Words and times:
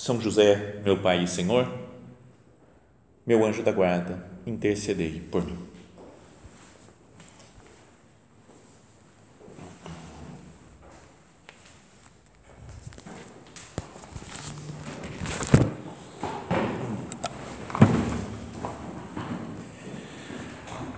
são 0.00 0.18
José, 0.18 0.76
meu 0.82 0.96
Pai 0.96 1.24
e 1.24 1.28
Senhor, 1.28 1.70
meu 3.26 3.44
anjo 3.44 3.62
da 3.62 3.70
guarda, 3.70 4.18
intercedei 4.46 5.20
por 5.30 5.44
mim. 5.44 5.58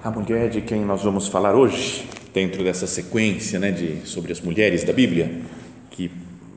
A 0.04 0.10
mulher 0.12 0.48
de 0.48 0.60
quem 0.60 0.84
nós 0.84 1.02
vamos 1.02 1.26
falar 1.26 1.56
hoje, 1.56 2.08
dentro 2.32 2.62
dessa 2.62 2.86
sequência 2.86 3.58
né, 3.58 3.72
de, 3.72 4.06
sobre 4.06 4.30
as 4.30 4.40
mulheres 4.40 4.84
da 4.84 4.92
Bíblia, 4.92 5.42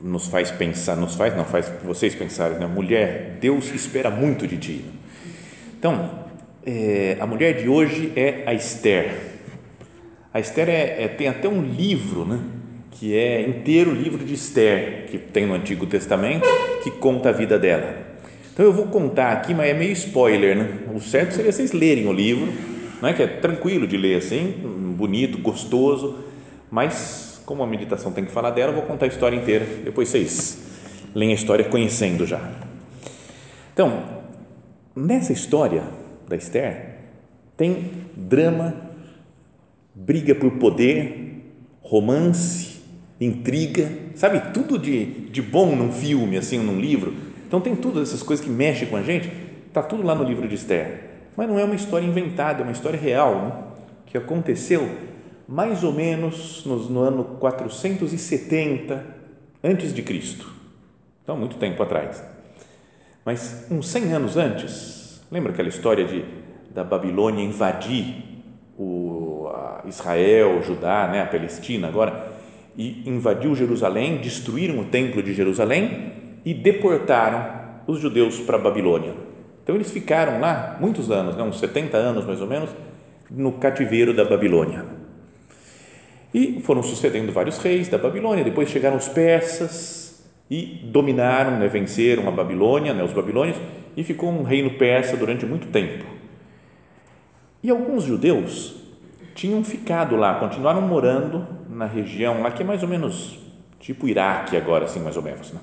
nos 0.06 0.28
faz 0.28 0.50
pensar, 0.50 0.96
nos 0.96 1.14
faz, 1.16 1.36
não 1.36 1.44
faz 1.44 1.70
vocês 1.84 2.14
pensarem, 2.14 2.58
né? 2.58 2.66
mulher, 2.66 3.38
Deus 3.40 3.74
espera 3.74 4.08
muito 4.10 4.46
de 4.46 4.56
ti. 4.56 4.84
Então, 5.78 6.10
é, 6.64 7.16
a 7.18 7.26
mulher 7.26 7.60
de 7.60 7.68
hoje 7.68 8.12
é 8.14 8.44
a 8.46 8.54
Esther. 8.54 9.12
A 10.32 10.38
Esther 10.38 10.68
é, 10.68 11.04
é, 11.04 11.08
tem 11.08 11.28
até 11.28 11.48
um 11.48 11.60
livro, 11.60 12.24
né? 12.24 12.38
que 12.92 13.14
é 13.14 13.42
inteiro 13.42 13.90
o 13.90 13.94
livro 13.94 14.24
de 14.24 14.34
Esther, 14.34 15.06
que 15.10 15.18
tem 15.18 15.44
no 15.44 15.54
Antigo 15.54 15.86
Testamento, 15.86 16.46
que 16.82 16.90
conta 16.90 17.28
a 17.28 17.32
vida 17.32 17.58
dela. 17.58 18.06
Então 18.52 18.64
eu 18.64 18.72
vou 18.72 18.86
contar 18.86 19.32
aqui, 19.32 19.52
mas 19.52 19.68
é 19.68 19.74
meio 19.74 19.92
spoiler, 19.92 20.56
né? 20.56 20.78
O 20.94 21.00
certo 21.00 21.34
seria 21.34 21.52
vocês 21.52 21.72
lerem 21.72 22.06
o 22.06 22.12
livro, 22.12 22.50
não 23.02 23.10
é 23.10 23.12
que 23.12 23.22
é 23.22 23.26
tranquilo 23.26 23.86
de 23.86 23.98
ler 23.98 24.16
assim, 24.16 24.54
bonito, 24.96 25.36
gostoso, 25.36 26.16
mas 26.70 27.35
como 27.46 27.62
a 27.62 27.66
meditação 27.66 28.12
tem 28.12 28.24
que 28.24 28.32
falar 28.32 28.50
dela, 28.50 28.72
eu 28.72 28.74
vou 28.74 28.84
contar 28.84 29.06
a 29.06 29.08
história 29.08 29.36
inteira, 29.36 29.64
depois 29.84 30.08
vocês 30.08 30.58
leem 31.14 31.30
a 31.30 31.34
história 31.34 31.64
conhecendo 31.64 32.26
já. 32.26 32.40
Então, 33.72 34.02
nessa 34.94 35.32
história 35.32 35.84
da 36.28 36.34
Esther, 36.36 36.96
tem 37.56 37.90
drama, 38.16 38.74
briga 39.94 40.34
por 40.34 40.50
poder, 40.52 41.54
romance, 41.80 42.80
intriga, 43.20 43.90
sabe, 44.16 44.52
tudo 44.52 44.76
de, 44.76 45.04
de 45.30 45.40
bom 45.40 45.76
num 45.76 45.92
filme, 45.92 46.36
assim, 46.36 46.58
num 46.58 46.80
livro. 46.80 47.14
Então, 47.46 47.60
tem 47.60 47.76
tudo 47.76 48.02
essas 48.02 48.22
coisas 48.22 48.44
que 48.44 48.50
mexem 48.50 48.88
com 48.88 48.96
a 48.96 49.02
gente, 49.02 49.30
está 49.68 49.82
tudo 49.82 50.02
lá 50.02 50.14
no 50.14 50.24
livro 50.24 50.48
de 50.48 50.56
Esther. 50.56 51.04
Mas 51.36 51.48
não 51.48 51.58
é 51.58 51.64
uma 51.64 51.76
história 51.76 52.04
inventada, 52.04 52.60
é 52.60 52.62
uma 52.64 52.72
história 52.72 52.98
real, 52.98 53.42
né? 53.42 53.52
que 54.06 54.18
aconteceu 54.18 54.88
mais 55.48 55.84
ou 55.84 55.92
menos 55.92 56.64
no, 56.64 56.76
no 56.76 57.00
ano 57.00 57.24
470 57.38 59.04
antes 59.62 59.94
de 59.94 60.02
Cristo. 60.02 60.50
Então, 61.22 61.36
muito 61.36 61.56
tempo 61.56 61.82
atrás. 61.82 62.22
Mas 63.24 63.66
uns 63.70 63.88
100 63.88 64.12
anos 64.12 64.36
antes, 64.36 65.20
lembra 65.30 65.52
aquela 65.52 65.68
história 65.68 66.04
de 66.04 66.24
da 66.76 66.84
Babilônia 66.84 67.42
invadir 67.42 68.22
o 68.78 69.48
Israel, 69.86 70.62
Judá, 70.62 71.08
né, 71.10 71.22
a 71.22 71.26
Palestina 71.26 71.88
agora, 71.88 72.36
e 72.76 73.08
invadiu 73.08 73.54
Jerusalém, 73.54 74.18
destruíram 74.18 74.80
o 74.80 74.84
templo 74.84 75.22
de 75.22 75.32
Jerusalém 75.32 76.12
e 76.44 76.52
deportaram 76.52 77.80
os 77.86 77.98
judeus 77.98 78.40
para 78.40 78.56
a 78.56 78.60
Babilônia. 78.60 79.14
Então 79.62 79.74
eles 79.74 79.90
ficaram 79.90 80.38
lá 80.38 80.76
muitos 80.78 81.10
anos, 81.10 81.34
né, 81.34 81.42
uns 81.42 81.58
70 81.58 81.96
anos 81.96 82.26
mais 82.26 82.42
ou 82.42 82.46
menos, 82.46 82.68
no 83.30 83.52
cativeiro 83.52 84.12
da 84.12 84.26
Babilônia. 84.26 84.84
E 86.36 86.60
foram 86.60 86.82
sucedendo 86.82 87.32
vários 87.32 87.56
reis 87.56 87.88
da 87.88 87.96
Babilônia, 87.96 88.44
depois 88.44 88.68
chegaram 88.68 88.98
os 88.98 89.08
persas 89.08 90.22
e 90.50 90.82
dominaram, 90.84 91.52
né, 91.52 91.66
venceram 91.66 92.28
a 92.28 92.30
Babilônia, 92.30 92.92
né, 92.92 93.02
os 93.02 93.14
babilônios, 93.14 93.56
e 93.96 94.04
ficou 94.04 94.28
um 94.28 94.42
reino 94.42 94.72
persa 94.72 95.16
durante 95.16 95.46
muito 95.46 95.68
tempo. 95.68 96.04
E 97.62 97.70
alguns 97.70 98.04
judeus 98.04 98.76
tinham 99.34 99.64
ficado 99.64 100.14
lá, 100.14 100.34
continuaram 100.34 100.82
morando 100.82 101.46
na 101.70 101.86
região 101.86 102.42
lá 102.42 102.50
que 102.50 102.62
é 102.62 102.66
mais 102.66 102.82
ou 102.82 102.88
menos 102.90 103.38
tipo 103.80 104.06
Iraque 104.06 104.58
agora, 104.58 104.84
assim, 104.84 105.00
mais 105.00 105.16
ou 105.16 105.22
menos, 105.22 105.54
né? 105.54 105.60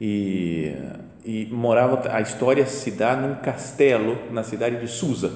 E, 0.00 0.74
e 1.22 1.46
morava, 1.52 2.10
a 2.14 2.22
história 2.22 2.64
se 2.64 2.92
dá 2.92 3.14
num 3.14 3.34
castelo 3.34 4.16
na 4.30 4.42
cidade 4.42 4.80
de 4.80 4.88
Susa, 4.88 5.30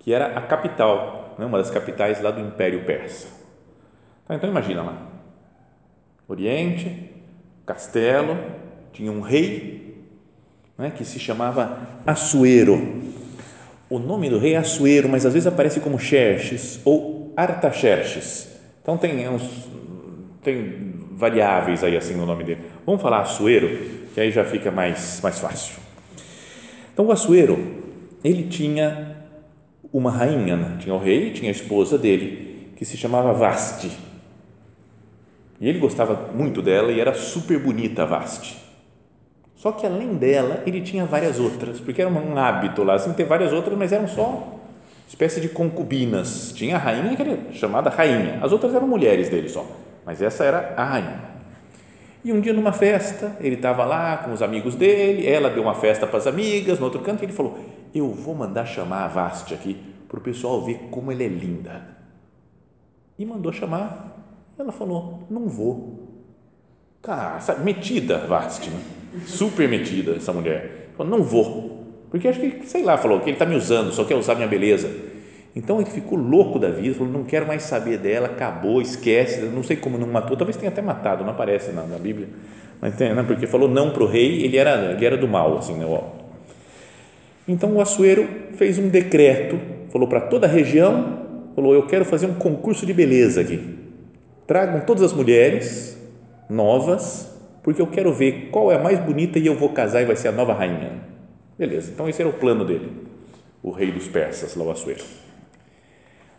que 0.00 0.12
era 0.12 0.36
a 0.36 0.42
capital 0.42 1.25
né, 1.38 1.44
uma 1.44 1.58
das 1.58 1.70
capitais 1.70 2.20
lá 2.20 2.30
do 2.30 2.40
Império 2.40 2.84
Persa. 2.84 3.28
Tá, 4.26 4.34
então 4.34 4.48
imagina 4.48 4.82
lá, 4.82 5.02
Oriente, 6.28 7.10
castelo, 7.64 8.36
tinha 8.92 9.12
um 9.12 9.20
rei 9.20 10.04
né, 10.76 10.90
que 10.90 11.04
se 11.04 11.18
chamava 11.18 11.78
Assuero. 12.04 13.04
O 13.88 13.98
nome 13.98 14.28
do 14.28 14.38
rei 14.38 14.54
é 14.54 14.56
Assuero, 14.56 15.08
mas 15.08 15.24
às 15.24 15.32
vezes 15.32 15.46
aparece 15.46 15.78
como 15.78 15.98
Xerxes 15.98 16.80
ou 16.84 17.32
Artaxerxes. 17.36 18.48
Então 18.82 18.96
tem 18.98 19.28
uns 19.28 19.68
tem 20.42 20.94
variáveis 21.12 21.82
aí 21.82 21.96
assim 21.96 22.14
no 22.14 22.26
nome 22.26 22.44
dele. 22.44 22.62
Vamos 22.84 23.00
falar 23.00 23.20
Assuero, 23.20 23.68
que 24.12 24.20
aí 24.20 24.32
já 24.32 24.44
fica 24.44 24.70
mais 24.70 25.20
mais 25.22 25.38
fácil. 25.38 25.76
Então 26.92 27.06
o 27.06 27.12
Assuero, 27.12 27.58
ele 28.24 28.44
tinha 28.44 29.15
uma 29.96 30.10
rainha, 30.10 30.56
né? 30.56 30.76
tinha 30.80 30.94
o 30.94 30.98
rei, 30.98 31.30
tinha 31.30 31.50
a 31.50 31.52
esposa 31.52 31.96
dele, 31.96 32.72
que 32.76 32.84
se 32.84 32.96
chamava 32.96 33.32
Vaste. 33.32 33.90
E 35.60 35.68
ele 35.68 35.78
gostava 35.78 36.32
muito 36.34 36.60
dela 36.60 36.92
e 36.92 37.00
era 37.00 37.14
super 37.14 37.58
bonita 37.58 38.02
a 38.02 38.06
Vaste. 38.06 38.56
Só 39.54 39.72
que 39.72 39.86
além 39.86 40.14
dela, 40.14 40.62
ele 40.66 40.82
tinha 40.82 41.06
várias 41.06 41.40
outras, 41.40 41.80
porque 41.80 42.02
era 42.02 42.10
um 42.10 42.38
hábito 42.38 42.84
lá, 42.84 42.94
assim, 42.94 43.12
ter 43.14 43.24
várias 43.24 43.52
outras, 43.52 43.76
mas 43.76 43.92
eram 43.92 44.06
só 44.06 44.56
espécie 45.08 45.40
de 45.40 45.48
concubinas. 45.48 46.52
Tinha 46.52 46.76
a 46.76 46.78
rainha, 46.78 47.16
que 47.16 47.22
era 47.22 47.38
chamada 47.52 47.90
rainha, 47.90 48.38
as 48.42 48.52
outras 48.52 48.74
eram 48.74 48.86
mulheres 48.86 49.28
dele 49.28 49.48
só, 49.48 49.64
mas 50.04 50.20
essa 50.20 50.44
era 50.44 50.74
a 50.76 50.84
rainha. 50.84 51.36
E 52.24 52.32
um 52.32 52.40
dia 52.40 52.52
numa 52.52 52.72
festa, 52.72 53.36
ele 53.40 53.54
estava 53.54 53.84
lá 53.84 54.16
com 54.18 54.32
os 54.32 54.42
amigos 54.42 54.74
dele, 54.74 55.26
ela 55.26 55.48
deu 55.48 55.62
uma 55.62 55.74
festa 55.74 56.06
para 56.06 56.18
as 56.18 56.26
amigas, 56.26 56.78
no 56.78 56.86
outro 56.86 57.00
canto, 57.00 57.22
e 57.22 57.26
ele 57.26 57.32
falou: 57.32 57.58
eu 57.98 58.08
vou 58.08 58.34
mandar 58.34 58.66
chamar 58.66 59.04
a 59.04 59.08
Vaste 59.08 59.54
aqui 59.54 59.76
para 60.08 60.18
o 60.18 60.22
pessoal 60.22 60.64
ver 60.64 60.88
como 60.90 61.10
ela 61.10 61.22
é 61.22 61.28
linda. 61.28 61.96
E 63.18 63.24
mandou 63.24 63.52
chamar. 63.52 64.14
Ela 64.58 64.72
falou: 64.72 65.24
Não 65.30 65.48
vou. 65.48 66.04
Cara, 67.02 67.40
sabe, 67.40 67.64
metida, 67.64 68.18
Vaste, 68.26 68.70
né? 68.70 68.80
super 69.24 69.68
metida 69.68 70.12
essa 70.12 70.32
mulher. 70.32 70.90
Falou: 70.96 71.18
Não 71.18 71.24
vou. 71.24 71.84
Porque 72.10 72.28
acho 72.28 72.40
que, 72.40 72.66
sei 72.66 72.82
lá, 72.82 72.96
falou 72.96 73.20
que 73.20 73.26
ele 73.26 73.32
está 73.32 73.46
me 73.46 73.56
usando, 73.56 73.92
só 73.92 74.04
quer 74.04 74.14
usar 74.14 74.34
minha 74.34 74.48
beleza. 74.48 74.90
Então 75.54 75.80
ele 75.80 75.90
ficou 75.90 76.18
louco 76.18 76.58
da 76.58 76.70
vida, 76.70 76.94
falou: 76.94 77.12
Não 77.12 77.24
quero 77.24 77.46
mais 77.46 77.62
saber 77.62 77.98
dela, 77.98 78.26
acabou, 78.26 78.80
esquece. 78.80 79.40
Não 79.46 79.62
sei 79.62 79.76
como 79.76 79.98
não 79.98 80.06
matou, 80.06 80.36
talvez 80.36 80.56
tenha 80.56 80.70
até 80.70 80.82
matado, 80.82 81.24
não 81.24 81.30
aparece 81.30 81.72
na, 81.72 81.82
na 81.82 81.98
Bíblia. 81.98 82.28
Mas 82.80 82.94
tem, 82.94 83.14
né? 83.14 83.22
porque 83.22 83.46
falou 83.46 83.68
não 83.68 83.90
para 83.90 84.02
o 84.02 84.06
rei, 84.06 84.44
ele 84.44 84.56
era, 84.56 84.92
ele 84.92 85.04
era 85.04 85.16
do 85.16 85.26
mal, 85.26 85.56
assim, 85.58 85.74
né? 85.74 85.86
Então 87.48 87.74
o 87.74 87.80
Assuero 87.80 88.28
fez 88.52 88.78
um 88.78 88.88
decreto, 88.88 89.58
falou 89.90 90.08
para 90.08 90.20
toda 90.20 90.46
a 90.46 90.50
região, 90.50 91.50
falou: 91.54 91.74
Eu 91.74 91.86
quero 91.86 92.04
fazer 92.04 92.26
um 92.26 92.34
concurso 92.34 92.84
de 92.84 92.92
beleza 92.92 93.40
aqui. 93.40 93.76
Tragam 94.46 94.80
todas 94.80 95.02
as 95.02 95.12
mulheres 95.12 95.96
novas, 96.48 97.36
porque 97.62 97.80
eu 97.80 97.86
quero 97.86 98.12
ver 98.12 98.48
qual 98.50 98.70
é 98.70 98.76
a 98.76 98.82
mais 98.82 98.98
bonita 98.98 99.38
e 99.38 99.46
eu 99.46 99.56
vou 99.56 99.70
casar 99.70 100.02
e 100.02 100.04
vai 100.04 100.16
ser 100.16 100.28
a 100.28 100.32
nova 100.32 100.52
rainha. 100.52 101.00
Beleza, 101.58 101.90
então 101.92 102.08
esse 102.08 102.20
era 102.20 102.28
o 102.28 102.34
plano 102.34 102.64
dele, 102.64 102.90
o 103.62 103.70
rei 103.70 103.90
dos 103.90 104.06
persas, 104.06 104.54
lá 104.54 104.64
o 104.64 104.70
Assuero. 104.70 105.02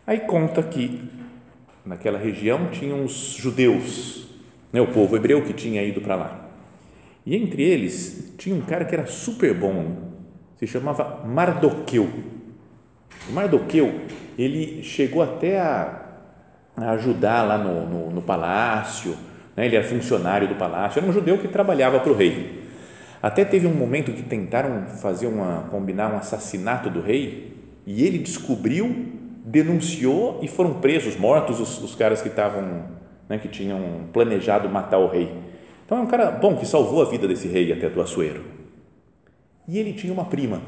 Aí 0.06 0.20
conta 0.22 0.62
que 0.64 1.02
naquela 1.86 2.18
região 2.18 2.70
tinham 2.70 3.04
os 3.04 3.36
judeus, 3.38 4.28
né, 4.72 4.80
o 4.80 4.88
povo 4.88 5.16
hebreu 5.16 5.44
que 5.44 5.54
tinha 5.54 5.84
ido 5.84 6.00
para 6.02 6.16
lá. 6.16 6.50
E 7.26 7.36
entre 7.36 7.64
eles 7.64 8.34
tinha 8.38 8.56
um 8.56 8.62
cara 8.62 8.86
que 8.86 8.96
era 8.96 9.06
super 9.06 9.54
bom, 9.54 10.07
se 10.58 10.68
chamava 10.68 11.24
Mardoqueu. 11.26 12.10
Mardoqueu, 13.30 14.02
ele 14.38 14.84
chegou 14.84 15.22
até 15.22 15.60
a, 15.60 16.02
a 16.76 16.92
ajudar 16.92 17.44
lá 17.44 17.58
no, 17.58 17.88
no, 17.88 18.12
no 18.12 18.22
palácio, 18.22 19.16
né? 19.56 19.66
ele 19.66 19.76
era 19.76 19.88
funcionário 19.88 20.48
do 20.48 20.56
palácio, 20.56 21.00
era 21.00 21.08
um 21.08 21.14
judeu 21.14 21.38
que 21.38 21.48
trabalhava 21.48 22.00
para 22.00 22.12
o 22.12 22.16
rei. 22.16 22.66
Até 23.22 23.44
teve 23.46 23.68
um 23.68 23.74
momento 23.74 24.12
que 24.12 24.24
tentaram 24.24 24.86
fazer 25.02 25.28
uma 25.28 25.68
combinar 25.70 26.14
um 26.14 26.18
assassinato 26.18 26.90
do 26.90 27.02
rei 27.02 27.56
e 27.86 28.04
ele 28.04 28.18
descobriu, 28.20 29.08
denunciou 29.46 30.40
e 30.42 30.48
foram 30.48 30.76
presos, 30.76 31.16
mortos 31.18 31.60
os, 31.60 31.82
os 31.84 31.96
caras 31.96 32.22
que 32.22 32.28
estavam, 32.28 32.86
né, 33.30 33.38
que 33.38 33.48
tinham 33.48 33.80
planejado 34.14 34.70
matar 34.70 35.00
o 35.00 35.08
rei. 35.08 35.34
Então 35.86 35.98
é 35.98 36.02
um 36.02 36.08
cara 36.08 36.32
bom 36.32 36.56
que 36.56 36.66
salvou 36.66 37.02
a 37.02 37.06
vida 37.06 37.28
desse 37.28 37.48
rei 37.48 37.72
até 37.72 37.90
do 37.90 38.02
Assuero. 38.02 38.67
E 39.68 39.78
ele 39.78 39.94
tinha 39.94 40.14
uma 40.14 40.26
prima 40.26 40.62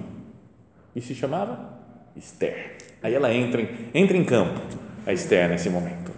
e 0.96 1.02
se 1.02 1.16
chamava 1.16 1.80
Esther. 2.16 2.74
Aí 3.02 3.14
ela 3.14 3.34
entra 3.34 3.62
em, 3.62 3.70
entra 3.94 4.18
em 4.18 4.26
campo, 4.26 4.60
a 5.06 5.14
Esther 5.14 5.48
nesse 5.50 5.70
momento. 5.70 6.12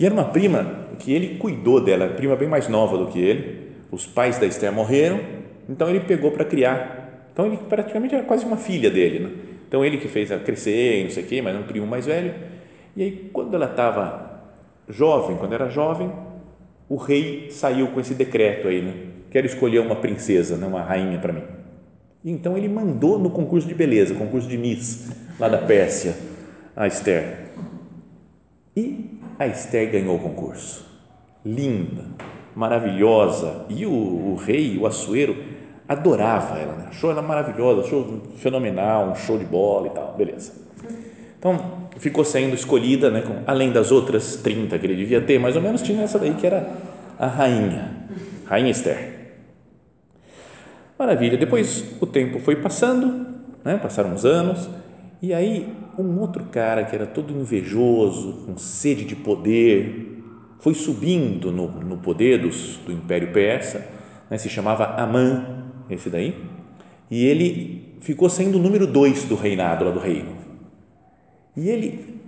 E 0.00 0.06
era 0.06 0.14
uma 0.14 0.24
prima 0.24 0.86
que 0.98 1.12
ele 1.12 1.36
cuidou 1.36 1.80
dela, 1.80 2.08
prima 2.08 2.34
bem 2.34 2.48
mais 2.48 2.68
nova 2.68 2.96
do 2.96 3.08
que 3.08 3.20
ele. 3.20 3.72
Os 3.90 4.06
pais 4.06 4.38
da 4.38 4.46
Esther 4.46 4.72
morreram, 4.72 5.20
então 5.68 5.88
ele 5.90 6.00
pegou 6.00 6.30
para 6.30 6.44
criar. 6.44 7.28
Então 7.32 7.46
ele 7.46 7.58
praticamente 7.68 8.14
era 8.14 8.24
quase 8.24 8.44
uma 8.44 8.56
filha 8.56 8.90
dele, 8.90 9.18
né? 9.18 9.30
Então 9.68 9.84
ele 9.84 9.98
que 9.98 10.08
fez 10.08 10.30
ela 10.30 10.42
crescer 10.42 11.04
não 11.04 11.10
sei 11.10 11.24
o 11.24 11.26
quê, 11.26 11.42
mas 11.42 11.56
um 11.56 11.62
primo 11.62 11.86
mais 11.86 12.06
velho. 12.06 12.34
E 12.96 13.02
aí 13.02 13.30
quando 13.32 13.54
ela 13.54 13.66
estava 13.66 14.42
jovem, 14.88 15.36
quando 15.36 15.52
era 15.52 15.68
jovem, 15.68 16.10
o 16.88 16.96
rei 16.96 17.50
saiu 17.50 17.88
com 17.88 18.00
esse 18.00 18.14
decreto 18.14 18.68
aí, 18.68 18.80
né? 18.80 18.94
Quero 19.30 19.46
escolher 19.46 19.80
uma 19.80 19.96
princesa, 19.96 20.56
né? 20.56 20.66
uma 20.66 20.82
rainha 20.82 21.18
para 21.18 21.32
mim. 21.32 21.42
Então 22.24 22.56
ele 22.56 22.68
mandou 22.68 23.18
no 23.18 23.30
concurso 23.30 23.66
de 23.66 23.74
beleza, 23.74 24.14
concurso 24.14 24.48
de 24.48 24.56
Miss, 24.56 25.10
lá 25.38 25.48
da 25.48 25.58
Pérsia, 25.58 26.16
a 26.76 26.86
Esther. 26.86 27.48
E 28.76 29.18
a 29.38 29.46
Esther 29.46 29.90
ganhou 29.90 30.16
o 30.16 30.18
concurso. 30.20 30.86
Linda, 31.44 32.04
maravilhosa. 32.54 33.66
E 33.68 33.84
o, 33.84 33.90
o 33.90 34.36
rei, 34.36 34.78
o 34.78 34.86
Assuero, 34.86 35.36
adorava 35.88 36.58
ela, 36.58 36.74
né? 36.74 36.86
achou 36.88 37.10
ela 37.10 37.22
maravilhosa, 37.22 37.82
achou 37.82 38.22
fenomenal, 38.36 39.10
um 39.10 39.14
show 39.14 39.36
de 39.36 39.44
bola 39.44 39.88
e 39.88 39.90
tal, 39.90 40.14
beleza. 40.16 40.52
Então, 41.38 41.58
ficou 41.98 42.24
sendo 42.24 42.54
escolhida, 42.54 43.10
né, 43.10 43.22
com, 43.22 43.42
além 43.46 43.72
das 43.72 43.90
outras 43.90 44.36
30 44.36 44.78
que 44.78 44.86
ele 44.86 44.96
devia 44.96 45.20
ter, 45.20 45.38
mais 45.38 45.56
ou 45.56 45.62
menos 45.62 45.82
tinha 45.82 46.02
essa 46.02 46.18
daí 46.18 46.34
que 46.34 46.46
era 46.46 46.68
a 47.18 47.26
rainha, 47.26 47.90
rainha 48.46 48.70
Esther. 48.70 49.11
Maravilha, 51.02 51.36
depois 51.36 51.84
o 52.00 52.06
tempo 52.06 52.38
foi 52.38 52.54
passando, 52.54 53.26
né, 53.64 53.76
passaram 53.76 54.12
uns 54.12 54.24
anos, 54.24 54.70
e 55.20 55.34
aí 55.34 55.74
um 55.98 56.20
outro 56.20 56.44
cara 56.44 56.84
que 56.84 56.94
era 56.94 57.06
todo 57.06 57.32
invejoso, 57.32 58.44
com 58.46 58.56
sede 58.56 59.04
de 59.04 59.16
poder, 59.16 60.22
foi 60.60 60.74
subindo 60.74 61.50
no, 61.50 61.68
no 61.68 61.98
poder 61.98 62.38
dos, 62.38 62.76
do 62.86 62.92
Império 62.92 63.32
Persa, 63.32 63.84
né, 64.30 64.38
se 64.38 64.48
chamava 64.48 64.94
Amã, 64.94 65.64
esse 65.90 66.08
daí, 66.08 66.40
e 67.10 67.26
ele 67.26 67.96
ficou 68.00 68.30
sendo 68.30 68.58
o 68.58 68.62
número 68.62 68.86
dois 68.86 69.24
do 69.24 69.34
reinado, 69.34 69.84
lá 69.84 69.90
do 69.90 69.98
reino. 69.98 70.36
E 71.56 71.68
ele 71.68 72.22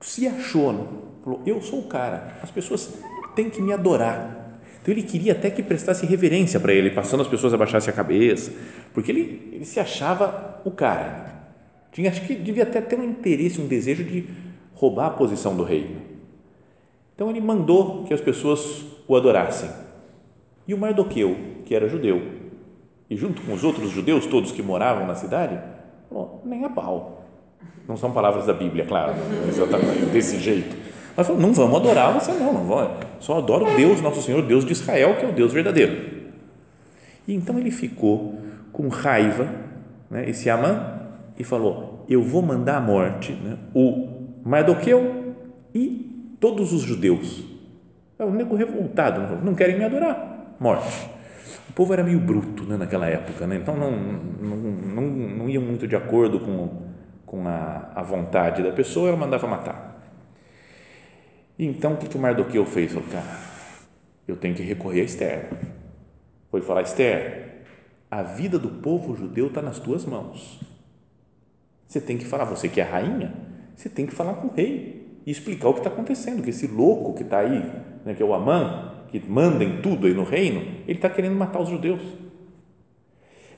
se 0.00 0.26
achou, 0.26 1.14
falou: 1.22 1.40
Eu 1.46 1.62
sou 1.62 1.78
o 1.78 1.86
cara, 1.86 2.36
as 2.42 2.50
pessoas 2.50 2.98
têm 3.36 3.48
que 3.48 3.62
me 3.62 3.72
adorar. 3.72 4.47
Então 4.88 4.96
ele 4.96 5.06
queria 5.06 5.32
até 5.32 5.50
que 5.50 5.62
prestasse 5.62 6.06
reverência 6.06 6.58
para 6.58 6.72
ele, 6.72 6.90
passando 6.90 7.20
as 7.20 7.28
pessoas 7.28 7.52
a 7.52 7.58
baixassem 7.58 7.92
a 7.92 7.94
cabeça, 7.94 8.50
porque 8.94 9.12
ele, 9.12 9.50
ele 9.52 9.64
se 9.66 9.78
achava 9.78 10.62
o 10.64 10.70
cara. 10.70 11.26
Tinha, 11.92 12.08
acho 12.08 12.22
que 12.22 12.34
devia 12.34 12.62
até 12.62 12.80
ter 12.80 12.98
um 12.98 13.04
interesse, 13.04 13.60
um 13.60 13.66
desejo 13.66 14.02
de 14.02 14.24
roubar 14.72 15.08
a 15.08 15.10
posição 15.10 15.54
do 15.54 15.62
rei. 15.62 15.94
Então 17.14 17.28
ele 17.28 17.38
mandou 17.38 18.04
que 18.04 18.14
as 18.14 18.20
pessoas 18.22 18.86
o 19.06 19.14
adorassem. 19.14 19.68
E 20.66 20.72
o 20.72 20.78
Mardoqueu, 20.78 21.36
que 21.66 21.74
era 21.74 21.86
judeu, 21.86 22.22
e 23.10 23.14
junto 23.14 23.42
com 23.42 23.52
os 23.52 23.64
outros 23.64 23.90
judeus 23.90 24.24
todos 24.24 24.52
que 24.52 24.62
moravam 24.62 25.06
na 25.06 25.14
cidade, 25.14 25.60
falou: 26.08 26.40
nem 26.46 26.64
a 26.64 26.70
pau. 26.70 27.26
Não 27.86 27.98
são 27.98 28.10
palavras 28.10 28.46
da 28.46 28.54
Bíblia, 28.54 28.86
claro, 28.86 29.12
exatamente 29.46 30.06
desse 30.06 30.38
jeito. 30.38 30.74
Mas 31.14 31.26
falou: 31.26 31.42
não 31.42 31.52
vamos 31.52 31.76
adorar 31.76 32.14
você, 32.14 32.32
não, 32.32 32.54
não 32.54 32.64
vamos. 32.64 33.07
Só 33.20 33.38
adoro 33.38 33.66
Deus, 33.76 34.00
nosso 34.00 34.22
Senhor, 34.22 34.42
Deus 34.42 34.64
de 34.64 34.72
Israel, 34.72 35.16
que 35.16 35.24
é 35.24 35.28
o 35.28 35.32
Deus 35.32 35.52
verdadeiro. 35.52 36.18
E 37.26 37.34
então 37.34 37.58
ele 37.58 37.70
ficou 37.70 38.38
com 38.72 38.88
raiva, 38.88 39.48
né, 40.10 40.28
esse 40.28 40.48
Amã, 40.48 41.00
e 41.38 41.44
falou: 41.44 42.04
eu 42.08 42.22
vou 42.22 42.40
mandar 42.40 42.78
à 42.78 42.80
morte 42.80 43.32
né, 43.32 43.58
o 43.74 44.08
Mardoqueu 44.44 45.34
e 45.74 46.34
todos 46.40 46.72
os 46.72 46.82
judeus. 46.82 47.44
É 48.18 48.24
um 48.24 48.32
nego 48.32 48.56
revoltado, 48.56 49.44
não 49.44 49.54
querem 49.54 49.78
me 49.78 49.84
adorar. 49.84 50.56
Morte. 50.58 51.08
O 51.68 51.72
povo 51.72 51.92
era 51.92 52.02
meio 52.02 52.18
bruto 52.18 52.64
né, 52.64 52.76
naquela 52.76 53.06
época, 53.06 53.46
né? 53.46 53.56
então 53.56 53.76
não, 53.76 53.92
não, 53.92 54.56
não, 54.56 55.02
não 55.02 55.48
ia 55.48 55.60
muito 55.60 55.86
de 55.86 55.94
acordo 55.94 56.40
com, 56.40 56.70
com 57.24 57.46
a, 57.46 57.92
a 57.94 58.02
vontade 58.02 58.62
da 58.62 58.72
pessoa, 58.72 59.08
ela 59.08 59.16
mandava 59.16 59.46
matar. 59.46 59.87
Então, 61.58 61.94
o 61.94 61.96
que, 61.96 62.08
que 62.08 62.16
o 62.16 62.20
Mardoqueu 62.20 62.64
fez? 62.64 62.92
Falou, 62.92 63.08
cara, 63.10 63.26
eu 64.28 64.36
tenho 64.36 64.54
que 64.54 64.62
recorrer 64.62 65.00
a 65.00 65.04
Esther. 65.04 65.48
Foi 66.50 66.60
falar, 66.60 66.82
Esther, 66.82 67.64
a 68.10 68.22
vida 68.22 68.58
do 68.58 68.68
povo 68.68 69.16
judeu 69.16 69.48
está 69.48 69.60
nas 69.60 69.78
tuas 69.78 70.04
mãos. 70.04 70.60
Você 71.86 72.00
tem 72.00 72.16
que 72.16 72.24
falar, 72.24 72.44
você 72.44 72.68
que 72.68 72.80
é 72.80 72.84
rainha, 72.84 73.34
você 73.74 73.88
tem 73.88 74.06
que 74.06 74.14
falar 74.14 74.34
com 74.34 74.48
o 74.48 74.52
rei 74.52 75.20
e 75.26 75.30
explicar 75.30 75.68
o 75.68 75.74
que 75.74 75.80
está 75.80 75.90
acontecendo, 75.90 76.42
que 76.42 76.50
esse 76.50 76.66
louco 76.66 77.14
que 77.14 77.22
está 77.22 77.40
aí, 77.40 77.60
né, 78.04 78.14
que 78.14 78.22
é 78.22 78.26
o 78.26 78.34
Amã, 78.34 79.04
que 79.08 79.18
manda 79.28 79.64
em 79.64 79.80
tudo 79.82 80.06
aí 80.06 80.14
no 80.14 80.24
reino, 80.24 80.60
ele 80.86 80.98
está 80.98 81.10
querendo 81.10 81.34
matar 81.34 81.60
os 81.60 81.68
judeus. 81.68 82.00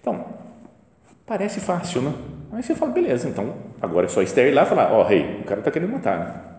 Então, 0.01 0.27
parece 1.27 1.61
fácil, 1.61 2.03
né? 2.03 2.15
Aí 2.53 2.63
você 2.63 2.75
fala, 2.75 2.93
beleza, 2.93 3.29
então 3.29 3.55
agora 3.81 4.07
é 4.07 4.09
só 4.09 4.23
Esther 4.23 4.49
ir 4.49 4.55
lá 4.55 4.63
e 4.63 4.67
falar, 4.67 4.93
ó 4.93 5.01
oh, 5.01 5.05
rei, 5.05 5.41
o 5.41 5.45
cara 5.45 5.61
está 5.61 5.71
querendo 5.71 5.93
matar, 5.93 6.19
né? 6.19 6.51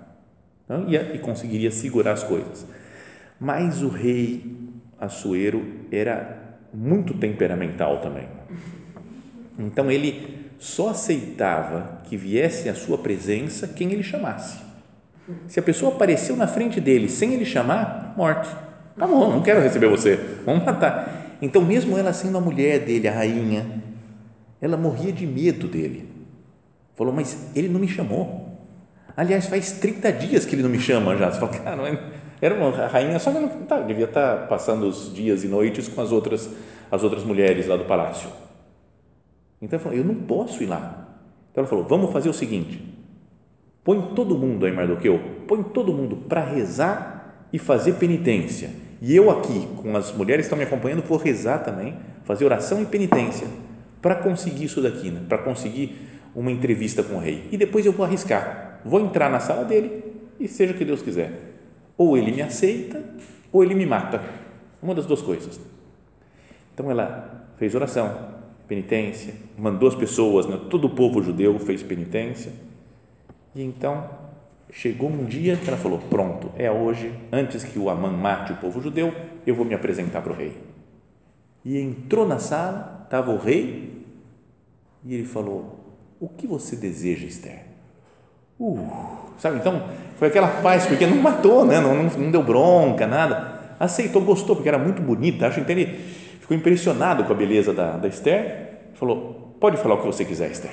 E 0.87 1.17
conseguiria 1.19 1.71
segurar 1.71 2.13
as 2.13 2.23
coisas. 2.23 2.65
Mas 3.39 3.81
o 3.81 3.89
rei 3.89 4.55
Assuero 4.99 5.65
era 5.91 6.57
muito 6.73 7.13
temperamental 7.15 8.01
também. 8.01 8.27
Então 9.57 9.89
ele 9.91 10.49
só 10.59 10.89
aceitava 10.89 12.01
que 12.05 12.15
viesse 12.15 12.69
à 12.69 12.75
sua 12.75 12.97
presença 12.97 13.67
quem 13.67 13.91
ele 13.91 14.03
chamasse. 14.03 14.59
Se 15.47 15.59
a 15.59 15.63
pessoa 15.63 15.93
apareceu 15.93 16.35
na 16.35 16.47
frente 16.47 16.79
dele 16.79 17.09
sem 17.09 17.33
ele 17.33 17.45
chamar, 17.45 18.13
morte. 18.15 18.49
Tá 18.97 19.07
bom, 19.07 19.31
não 19.31 19.41
quero 19.41 19.61
receber 19.61 19.87
você, 19.87 20.15
vamos 20.45 20.63
matar. 20.63 21.37
Então, 21.41 21.63
mesmo 21.63 21.97
ela 21.97 22.13
sendo 22.13 22.37
a 22.37 22.41
mulher 22.41 22.79
dele, 22.79 23.07
a 23.07 23.11
rainha, 23.11 23.65
ela 24.61 24.77
morria 24.77 25.11
de 25.11 25.25
medo 25.25 25.67
dele. 25.67 26.07
Falou, 26.93 27.11
mas 27.13 27.49
ele 27.55 27.67
não 27.67 27.79
me 27.79 27.87
chamou. 27.87 28.40
Aliás, 29.15 29.47
faz 29.47 29.73
30 29.73 30.11
dias 30.13 30.45
que 30.45 30.55
ele 30.55 30.63
não 30.63 30.69
me 30.69 30.79
chama 30.79 31.15
já. 31.17 31.31
Você 31.31 31.39
fala, 31.39 31.51
cara, 31.51 31.99
era 32.41 32.55
uma 32.55 32.71
rainha, 32.87 33.19
só 33.19 33.31
que 33.31 33.39
não, 33.39 33.49
tá, 33.65 33.79
devia 33.81 34.05
estar 34.05 34.37
tá 34.37 34.47
passando 34.47 34.87
os 34.87 35.13
dias 35.13 35.43
e 35.43 35.47
noites 35.47 35.87
com 35.87 36.01
as 36.01 36.11
outras, 36.11 36.49
as 36.91 37.03
outras 37.03 37.23
mulheres 37.23 37.67
lá 37.67 37.75
do 37.75 37.85
palácio. 37.85 38.29
Então 39.61 39.77
ele 39.77 39.83
falou: 39.83 39.97
Eu 39.97 40.03
não 40.03 40.15
posso 40.15 40.63
ir 40.63 40.65
lá. 40.65 41.07
Então 41.51 41.61
ela 41.61 41.67
falou: 41.67 41.85
Vamos 41.85 42.11
fazer 42.11 42.29
o 42.29 42.33
seguinte: 42.33 42.83
põe 43.83 44.01
todo 44.15 44.37
mundo 44.37 44.65
aí, 44.65 44.71
Mardoqueu, 44.71 45.19
põe 45.47 45.61
todo 45.61 45.93
mundo 45.93 46.15
para 46.15 46.43
rezar 46.43 47.47
e 47.53 47.59
fazer 47.59 47.93
penitência. 47.93 48.71
E 49.01 49.15
eu 49.15 49.29
aqui, 49.29 49.67
com 49.77 49.95
as 49.95 50.11
mulheres 50.11 50.45
que 50.45 50.53
estão 50.53 50.57
me 50.57 50.63
acompanhando, 50.63 51.03
vou 51.03 51.17
rezar 51.17 51.59
também, 51.59 51.95
fazer 52.23 52.45
oração 52.45 52.81
e 52.81 52.85
penitência 52.85 53.47
para 54.01 54.15
conseguir 54.15 54.65
isso 54.65 54.81
daqui, 54.81 55.11
né? 55.11 55.21
para 55.27 55.37
conseguir 55.37 56.07
uma 56.35 56.51
entrevista 56.51 57.03
com 57.03 57.15
o 57.15 57.19
rei. 57.19 57.47
E 57.51 57.57
depois 57.57 57.85
eu 57.85 57.91
vou 57.91 58.05
arriscar. 58.05 58.70
Vou 58.83 58.99
entrar 58.99 59.29
na 59.29 59.39
sala 59.39 59.63
dele 59.63 60.03
e 60.39 60.47
seja 60.47 60.73
o 60.73 60.77
que 60.77 60.85
Deus 60.85 61.01
quiser. 61.01 61.31
Ou 61.97 62.17
ele 62.17 62.31
me 62.31 62.41
aceita, 62.41 63.03
ou 63.51 63.63
ele 63.63 63.75
me 63.75 63.85
mata. 63.85 64.21
Uma 64.81 64.95
das 64.95 65.05
duas 65.05 65.21
coisas. 65.21 65.59
Então 66.73 66.89
ela 66.89 67.47
fez 67.57 67.75
oração, 67.75 68.35
penitência, 68.67 69.35
mandou 69.57 69.87
as 69.87 69.95
pessoas, 69.95 70.47
né, 70.47 70.59
todo 70.69 70.85
o 70.85 70.89
povo 70.89 71.21
judeu 71.21 71.59
fez 71.59 71.83
penitência. 71.83 72.51
E 73.53 73.61
então 73.61 74.09
chegou 74.71 75.09
um 75.09 75.25
dia 75.25 75.57
que 75.57 75.67
ela 75.67 75.77
falou: 75.77 75.99
Pronto, 76.09 76.51
é 76.57 76.71
hoje, 76.71 77.13
antes 77.31 77.63
que 77.63 77.77
o 77.77 77.89
Amã 77.89 78.09
mate 78.09 78.53
o 78.53 78.57
povo 78.57 78.81
judeu, 78.81 79.13
eu 79.45 79.53
vou 79.53 79.65
me 79.65 79.75
apresentar 79.75 80.21
para 80.21 80.31
o 80.31 80.35
rei. 80.35 80.57
E 81.63 81.77
entrou 81.77 82.27
na 82.27 82.39
sala, 82.39 83.01
estava 83.03 83.31
o 83.31 83.37
rei, 83.37 84.03
e 85.03 85.13
ele 85.13 85.25
falou: 85.25 85.95
O 86.19 86.27
que 86.27 86.47
você 86.47 86.75
deseja, 86.75 87.27
Esther? 87.27 87.70
Uh, 88.61 88.87
sabe, 89.39 89.57
então 89.57 89.81
foi 90.19 90.27
aquela 90.27 90.47
paz, 90.47 90.85
porque 90.85 91.07
não 91.07 91.17
matou, 91.17 91.65
né? 91.65 91.79
não, 91.79 91.95
não, 91.95 92.03
não 92.03 92.31
deu 92.31 92.43
bronca, 92.43 93.07
nada. 93.07 93.59
Aceitou, 93.79 94.21
gostou, 94.21 94.55
porque 94.55 94.69
era 94.69 94.77
muito 94.77 95.01
bonita. 95.01 95.47
Acho 95.47 95.65
que 95.65 95.71
ele 95.71 95.87
ficou 96.39 96.55
impressionado 96.55 97.23
com 97.23 97.33
a 97.33 97.35
beleza 97.35 97.73
da, 97.73 97.97
da 97.97 98.07
Esther, 98.07 98.81
falou: 98.93 99.55
Pode 99.59 99.77
falar 99.77 99.95
o 99.95 99.97
que 99.97 100.05
você 100.05 100.23
quiser, 100.23 100.51
Esther. 100.51 100.69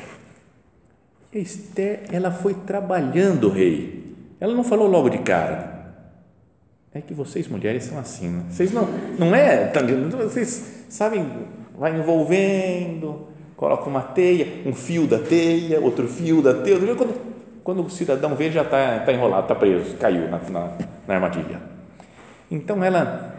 E 1.33 1.39
Esther, 1.39 2.03
ela 2.13 2.31
foi 2.31 2.53
trabalhando 2.53 3.49
rei. 3.49 4.15
Ela 4.39 4.53
não 4.53 4.63
falou 4.63 4.87
logo 4.87 5.09
de 5.09 5.19
cara. 5.19 5.95
é 6.93 7.01
que 7.01 7.15
vocês 7.15 7.49
mulheres 7.49 7.85
são 7.85 7.99
assim, 7.99 8.29
né? 8.29 8.45
vocês 8.51 8.71
não, 8.71 8.87
não 9.19 9.35
é, 9.35 9.73
vocês 10.25 10.85
sabem, 10.91 11.27
vai 11.79 11.99
envolvendo, 11.99 13.29
coloca 13.57 13.89
uma 13.89 14.03
teia, 14.03 14.63
um 14.67 14.75
fio 14.75 15.07
da 15.07 15.19
teia, 15.19 15.81
outro 15.81 16.07
fio 16.07 16.43
da 16.43 16.53
teia, 16.53 16.79
quando, 16.95 17.15
quando 17.69 17.85
o 17.85 17.91
cidadão 17.91 18.35
vê 18.35 18.51
já 18.51 18.63
está 18.63 19.01
tá 19.01 19.13
enrolado, 19.13 19.43
está 19.43 19.55
preso, 19.55 19.95
caiu 19.99 20.27
na, 20.31 20.39
na, 20.39 20.79
na 21.07 21.15
armadilha. 21.15 21.61
Então 22.51 22.83
ela 22.83 23.37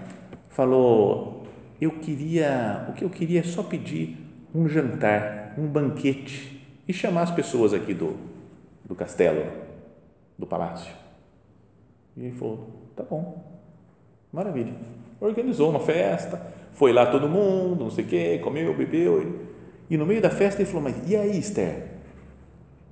falou, 0.50 1.48
eu 1.82 1.90
queria, 1.90 2.86
o 2.88 2.94
que 2.94 3.04
eu 3.04 3.10
queria 3.10 3.40
é 3.40 3.44
só 3.44 3.64
pedir 3.64 4.18
um 4.54 4.70
jantar, 4.70 5.56
um 5.58 5.66
banquete 5.66 6.64
e 6.88 6.94
chamar 6.94 7.24
as 7.24 7.32
pessoas 7.32 7.74
aqui 7.74 7.92
do, 7.92 8.18
do 8.86 8.94
castelo, 8.94 9.48
do 10.38 10.46
palácio. 10.46 10.94
E 12.16 12.26
ele 12.26 12.36
falou, 12.36 12.70
tá 12.96 13.02
bom, 13.02 13.44
maravilha. 14.32 14.74
Organizou 15.20 15.72
uma 15.72 15.80
festa, 15.80 16.40
foi 16.74 16.94
lá 16.94 17.08
todo 17.08 17.28
mundo, 17.28 17.86
não 17.86 17.90
sei 17.90 18.06
o 18.06 18.08
quê, 18.08 18.40
comeu, 18.44 18.78
bebeu. 18.78 19.48
E 19.90 19.98
no 19.98 20.06
meio 20.06 20.22
da 20.22 20.30
festa 20.30 20.62
ele 20.62 20.70
falou, 20.70 20.84
mas 20.84 21.10
e 21.10 21.16
aí, 21.16 21.40
Esther? 21.40 21.99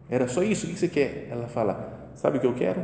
Era 0.09 0.27
só 0.27 0.41
isso? 0.41 0.67
O 0.67 0.69
que 0.69 0.79
você 0.79 0.87
quer? 0.87 1.27
Ela 1.29 1.47
fala, 1.47 2.11
sabe 2.15 2.37
o 2.37 2.41
que 2.41 2.47
eu 2.47 2.53
quero? 2.53 2.81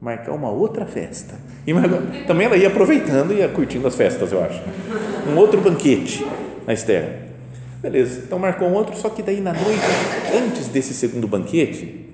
Marcar 0.00 0.32
uma 0.32 0.50
outra 0.50 0.86
festa. 0.86 1.34
E 1.66 1.72
também 2.26 2.46
ela 2.46 2.56
ia 2.56 2.68
aproveitando 2.68 3.32
e 3.32 3.38
ia 3.38 3.48
curtindo 3.48 3.86
as 3.86 3.94
festas, 3.94 4.32
eu 4.32 4.42
acho. 4.42 4.60
Um 5.28 5.36
outro 5.36 5.60
banquete 5.60 6.26
na 6.66 6.72
Esther. 6.72 7.30
Beleza, 7.80 8.22
então 8.24 8.38
marcou 8.38 8.68
um 8.68 8.74
outro, 8.74 8.94
só 8.96 9.08
que 9.08 9.22
daí 9.22 9.40
na 9.40 9.52
noite, 9.52 9.80
antes 10.36 10.68
desse 10.68 10.94
segundo 10.94 11.26
banquete, 11.26 12.08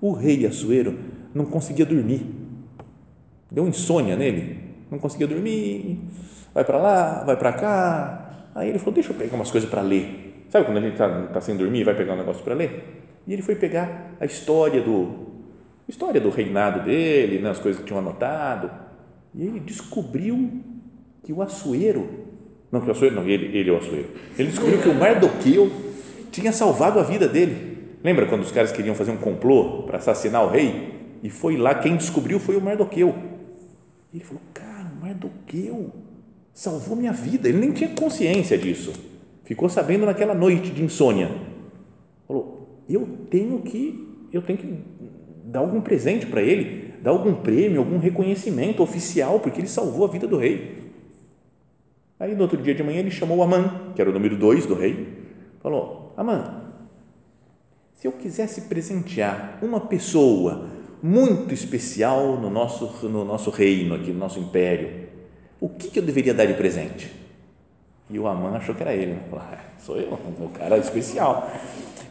o 0.00 0.12
rei 0.12 0.46
Assuero 0.46 0.98
não 1.34 1.44
conseguia 1.44 1.84
dormir. 1.84 2.26
Deu 3.50 3.68
insônia 3.68 4.16
nele, 4.16 4.58
não 4.90 4.98
conseguia 4.98 5.26
dormir, 5.26 6.00
vai 6.54 6.64
para 6.64 6.78
lá, 6.78 7.24
vai 7.24 7.36
para 7.36 7.52
cá. 7.52 8.50
Aí 8.54 8.70
ele 8.70 8.78
falou: 8.78 8.94
Deixa 8.94 9.12
eu 9.12 9.16
pegar 9.16 9.34
umas 9.34 9.50
coisas 9.50 9.68
para 9.68 9.82
ler. 9.82 10.46
Sabe 10.48 10.64
quando 10.64 10.78
a 10.78 10.80
gente 10.80 10.92
está 10.92 11.08
tá 11.26 11.40
sem 11.40 11.56
dormir 11.56 11.80
e 11.80 11.84
vai 11.84 11.94
pegar 11.94 12.14
um 12.14 12.16
negócio 12.16 12.42
para 12.42 12.54
ler? 12.54 13.03
E 13.26 13.32
ele 13.32 13.42
foi 13.42 13.56
pegar 13.56 14.12
a 14.20 14.24
história 14.24 14.80
do 14.80 15.24
história 15.88 16.20
do 16.20 16.30
reinado 16.30 16.82
dele, 16.84 17.38
né, 17.38 17.50
as 17.50 17.58
coisas 17.58 17.80
que 17.80 17.86
tinham 17.86 17.98
anotado. 17.98 18.70
E 19.34 19.44
ele 19.44 19.60
descobriu 19.60 20.50
que 21.22 21.32
o 21.32 21.42
Assuero, 21.42 22.08
não 22.70 22.80
que 22.80 22.88
o 22.88 22.92
Assuero, 22.92 23.14
não, 23.14 23.28
ele, 23.28 23.56
ele 23.56 23.70
é 23.70 23.72
o 23.72 23.76
Assuero. 23.76 24.08
Ele 24.38 24.48
descobriu 24.48 24.80
que 24.80 24.88
o 24.88 24.94
Mardoqueu 24.94 25.70
tinha 26.30 26.52
salvado 26.52 26.98
a 26.98 27.02
vida 27.02 27.28
dele. 27.28 27.74
Lembra 28.02 28.26
quando 28.26 28.42
os 28.42 28.52
caras 28.52 28.72
queriam 28.72 28.94
fazer 28.94 29.10
um 29.10 29.16
complô 29.16 29.82
para 29.84 29.98
assassinar 29.98 30.44
o 30.44 30.48
rei? 30.48 30.92
E 31.22 31.30
foi 31.30 31.56
lá, 31.56 31.74
quem 31.74 31.96
descobriu 31.96 32.38
foi 32.38 32.56
o 32.56 32.60
Mardoqueu. 32.60 33.14
E 34.12 34.18
ele 34.18 34.24
falou: 34.24 34.42
Cara, 34.52 34.90
o 34.94 35.00
Mardoqueu 35.00 35.90
salvou 36.52 36.96
minha 36.96 37.12
vida. 37.12 37.48
Ele 37.48 37.58
nem 37.58 37.72
tinha 37.72 37.90
consciência 37.90 38.56
disso. 38.58 38.92
Ficou 39.44 39.68
sabendo 39.68 40.06
naquela 40.06 40.34
noite 40.34 40.70
de 40.70 40.82
insônia. 40.82 41.30
Eu 42.88 43.06
tenho 43.30 43.60
que, 43.62 44.26
eu 44.32 44.42
tenho 44.42 44.58
que 44.58 44.78
dar 45.44 45.60
algum 45.60 45.80
presente 45.80 46.26
para 46.26 46.42
ele, 46.42 46.94
dar 47.02 47.10
algum 47.10 47.34
prêmio, 47.34 47.78
algum 47.78 47.98
reconhecimento 47.98 48.82
oficial, 48.82 49.40
porque 49.40 49.60
ele 49.60 49.68
salvou 49.68 50.06
a 50.06 50.10
vida 50.10 50.26
do 50.26 50.36
rei. 50.36 50.84
Aí 52.18 52.34
no 52.34 52.42
outro 52.42 52.60
dia 52.60 52.74
de 52.74 52.82
manhã 52.82 53.00
ele 53.00 53.10
chamou 53.10 53.42
Amã, 53.42 53.92
que 53.94 54.00
era 54.00 54.10
o 54.10 54.12
número 54.12 54.36
dois 54.36 54.66
do 54.66 54.74
rei, 54.74 55.08
falou: 55.60 56.12
Amã, 56.16 56.62
se 57.92 58.06
eu 58.06 58.12
quisesse 58.12 58.62
presentear 58.62 59.58
uma 59.62 59.80
pessoa 59.80 60.68
muito 61.02 61.52
especial 61.52 62.40
no 62.40 62.50
nosso, 62.50 63.08
no 63.08 63.24
nosso 63.24 63.50
reino, 63.50 63.94
aqui 63.94 64.10
no 64.10 64.18
nosso 64.18 64.38
império, 64.38 65.04
o 65.60 65.68
que, 65.68 65.88
que 65.90 65.98
eu 65.98 66.02
deveria 66.02 66.34
dar 66.34 66.46
de 66.46 66.54
presente? 66.54 67.23
E 68.10 68.18
o 68.18 68.26
Amã 68.26 68.56
achou 68.56 68.74
que 68.74 68.82
era 68.82 68.92
ele, 68.92 69.12
né? 69.12 69.20
Falou, 69.30 69.44
ah, 69.50 69.58
sou 69.78 69.96
eu, 69.96 70.12
o 70.12 70.50
cara 70.50 70.76
especial. 70.76 71.50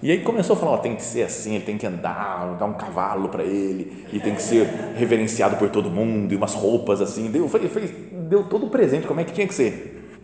E 0.02 0.12
aí 0.12 0.22
começou 0.22 0.56
a 0.56 0.60
falar, 0.60 0.80
tem 0.80 0.96
que 0.96 1.04
ser 1.04 1.24
assim, 1.24 1.56
ele 1.56 1.64
tem 1.64 1.78
que 1.78 1.86
andar, 1.86 2.58
dar 2.58 2.66
um 2.66 2.74
cavalo 2.74 3.30
para 3.30 3.44
ele, 3.44 4.06
e 4.12 4.20
tem 4.20 4.36
que 4.36 4.42
ser 4.42 4.66
reverenciado 4.96 5.56
por 5.56 5.70
todo 5.70 5.90
mundo, 5.90 6.34
e 6.34 6.36
umas 6.36 6.54
roupas 6.54 7.00
assim. 7.00 7.32
Deu, 7.32 7.48
fez, 7.48 7.72
fez, 7.72 7.92
deu 8.28 8.44
todo 8.46 8.66
o 8.66 8.70
presente, 8.70 9.08
como 9.08 9.20
é 9.20 9.24
que 9.24 9.32
tinha 9.32 9.48
que 9.48 9.54
ser. 9.54 10.20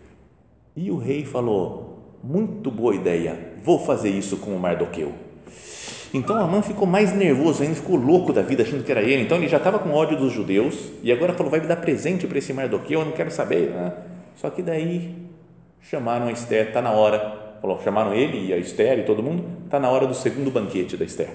E 0.76 0.90
o 0.92 0.98
rei 0.98 1.24
falou, 1.24 2.18
muito 2.24 2.72
boa 2.72 2.96
ideia, 2.96 3.54
vou 3.64 3.80
fazer 3.80 4.10
isso 4.10 4.38
com 4.38 4.56
o 4.56 4.60
Mardoqueu. 4.60 5.14
Então 6.14 6.36
Amã 6.36 6.62
ficou 6.64 6.88
mais 6.88 7.14
nervoso 7.14 7.62
ainda, 7.62 7.76
ficou 7.76 7.96
louco 7.96 8.34
da 8.34 8.42
vida, 8.42 8.64
achando 8.64 8.84
que 8.84 8.92
era 8.92 9.02
ele. 9.02 9.22
Então 9.22 9.38
ele 9.38 9.48
já 9.48 9.58
estava 9.58 9.78
com 9.78 9.92
ódio 9.92 10.18
dos 10.18 10.34
judeus 10.34 10.92
e 11.04 11.12
agora 11.12 11.34
falou: 11.34 11.52
vai 11.52 11.60
me 11.60 11.68
dar 11.68 11.76
presente 11.76 12.26
para 12.26 12.40
esse 12.40 12.52
Mardoqueu, 12.52 13.02
eu 13.02 13.06
não 13.06 13.12
quero 13.12 13.30
saber. 13.30 13.70
Né? 13.70 13.94
Só 14.36 14.50
que 14.50 14.64
daí 14.64 15.29
chamaram 15.82 16.28
a 16.28 16.32
Esther, 16.32 16.68
está 16.68 16.82
na 16.82 16.92
hora. 16.92 17.58
Falou, 17.62 17.82
chamaram 17.84 18.14
ele 18.14 18.48
e 18.48 18.54
a 18.54 18.58
Esther 18.58 19.00
e 19.00 19.04
todo 19.04 19.22
mundo, 19.22 19.44
está 19.66 19.80
na 19.80 19.90
hora 19.90 20.08
do 20.08 20.14
segundo 20.14 20.50
banquete 20.50 20.96
da 20.96 21.04
Esther. 21.04 21.30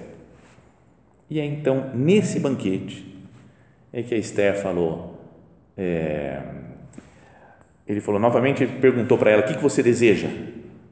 E 1.29 1.39
é 1.39 1.45
então, 1.45 1.91
nesse 1.93 2.39
banquete, 2.39 3.15
é 3.93 4.01
que 4.03 4.13
a 4.13 4.17
Esther 4.17 4.61
falou, 4.61 5.19
é, 5.77 6.41
ele 7.87 8.01
falou 8.01 8.19
novamente, 8.19 8.65
perguntou 8.65 9.17
para 9.17 9.31
ela, 9.31 9.43
o 9.43 9.45
que, 9.45 9.55
que 9.55 9.61
você 9.61 9.81
deseja? 9.83 10.27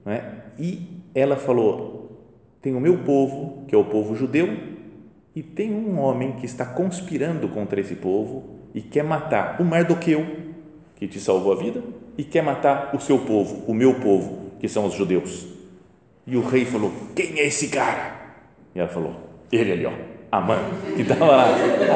Né? 0.06 0.44
E 0.60 1.02
ela 1.14 1.36
falou, 1.36 2.04
tem 2.62 2.76
o 2.76 2.80
meu 2.80 3.00
povo, 3.00 3.66
que 3.68 3.76
é 3.76 3.78
o 3.78 3.86
povo 3.86 4.16
judeu, 4.16 4.48
e 5.36 5.42
tem 5.42 5.74
um 5.74 6.00
homem 6.00 6.34
que 6.34 6.46
está 6.46 6.66
conspirando 6.66 7.48
contra 7.50 7.82
esse 7.82 7.96
povo 7.96 8.60
e 8.74 8.82
quer 8.82 9.04
matar 9.04 9.60
o 9.60 9.66
Mardoqueu, 9.66 10.26
que 10.96 11.08
te 11.08 11.20
salvou 11.20 11.52
a 11.52 11.56
vida, 11.56 11.84
e 12.18 12.24
quer 12.24 12.44
matar 12.44 12.92
o 12.94 13.00
seu 13.00 13.20
povo, 13.20 13.64
o 13.68 13.74
meu 13.74 13.96
povo, 13.96 14.52
que 14.60 14.68
são 14.68 14.86
os 14.86 14.94
judeus. 14.94 15.48
E 16.26 16.38
o 16.38 16.42
rei 16.42 16.66
falou: 16.66 16.92
Quem 17.16 17.40
é 17.40 17.48
esse 17.48 17.68
cara? 17.70 18.14
E 18.76 18.80
ela 18.80 18.90
falou: 18.90 19.14
Ele 19.52 19.72
ali, 19.72 19.86
ó, 19.86 19.92
Amã, 20.32 20.58
que 20.96 21.02
estava 21.02 21.26
lá. 21.26 21.46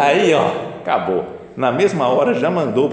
Aí, 0.01 0.33
ó, 0.33 0.79
acabou. 0.79 1.25
Na 1.55 1.71
mesma 1.71 2.07
hora 2.07 2.33
já 2.33 2.51
mandou 2.51 2.89